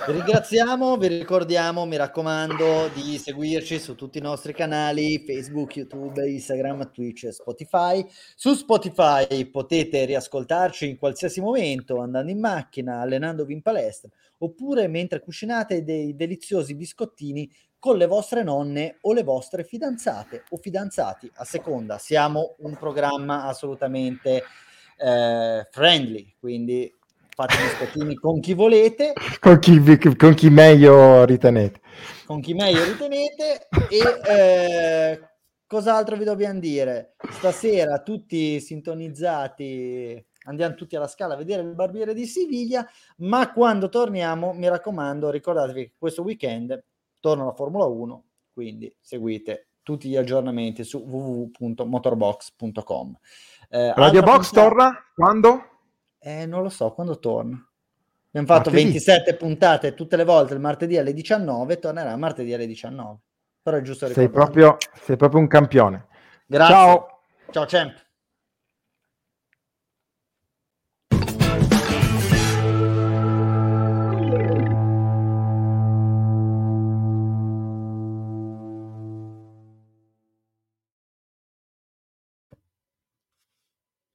[0.04, 6.28] Vi ringraziamo, vi ricordiamo, mi raccomando, di seguirci su tutti i nostri canali, Facebook, YouTube,
[6.28, 8.04] Instagram, Twitch e Spotify.
[8.34, 15.20] Su Spotify potete riascoltarci in qualsiasi momento, andando in macchina, allenandovi in palestra, oppure mentre
[15.20, 17.48] cucinate dei deliziosi biscottini
[17.78, 21.98] con le vostre nonne o le vostre fidanzate o fidanzati, a seconda.
[21.98, 24.42] Siamo un programma assolutamente
[24.98, 26.92] eh, friendly, quindi
[27.34, 29.12] fate biscottini con chi volete.
[29.40, 29.80] Con chi,
[30.16, 31.80] con chi meglio ritenete.
[32.26, 33.68] Con chi meglio ritenete.
[33.88, 35.20] E eh,
[35.66, 37.14] cos'altro vi dobbiamo dire?
[37.30, 42.84] Stasera tutti sintonizzati andiamo tutti alla scala a vedere il barbiere di Siviglia,
[43.18, 46.84] ma quando torniamo, mi raccomando, ricordatevi che questo weekend
[47.20, 53.18] torna la Formula 1, quindi seguite tutti gli aggiornamenti su www.motorbox.com.
[53.68, 54.68] Eh, Radio Box puntata...
[54.68, 55.71] torna quando?
[56.22, 57.56] Eh, non lo so, quando torna.
[58.28, 58.84] Abbiamo fatto martedì.
[58.84, 63.18] 27 puntate tutte le volte il martedì alle 19, tornerà martedì alle 19.
[63.60, 66.06] Però è giusto sei proprio, sei proprio un campione.
[66.46, 66.74] Grazie.
[66.74, 67.20] Ciao.
[67.50, 68.10] Ciao, Champ.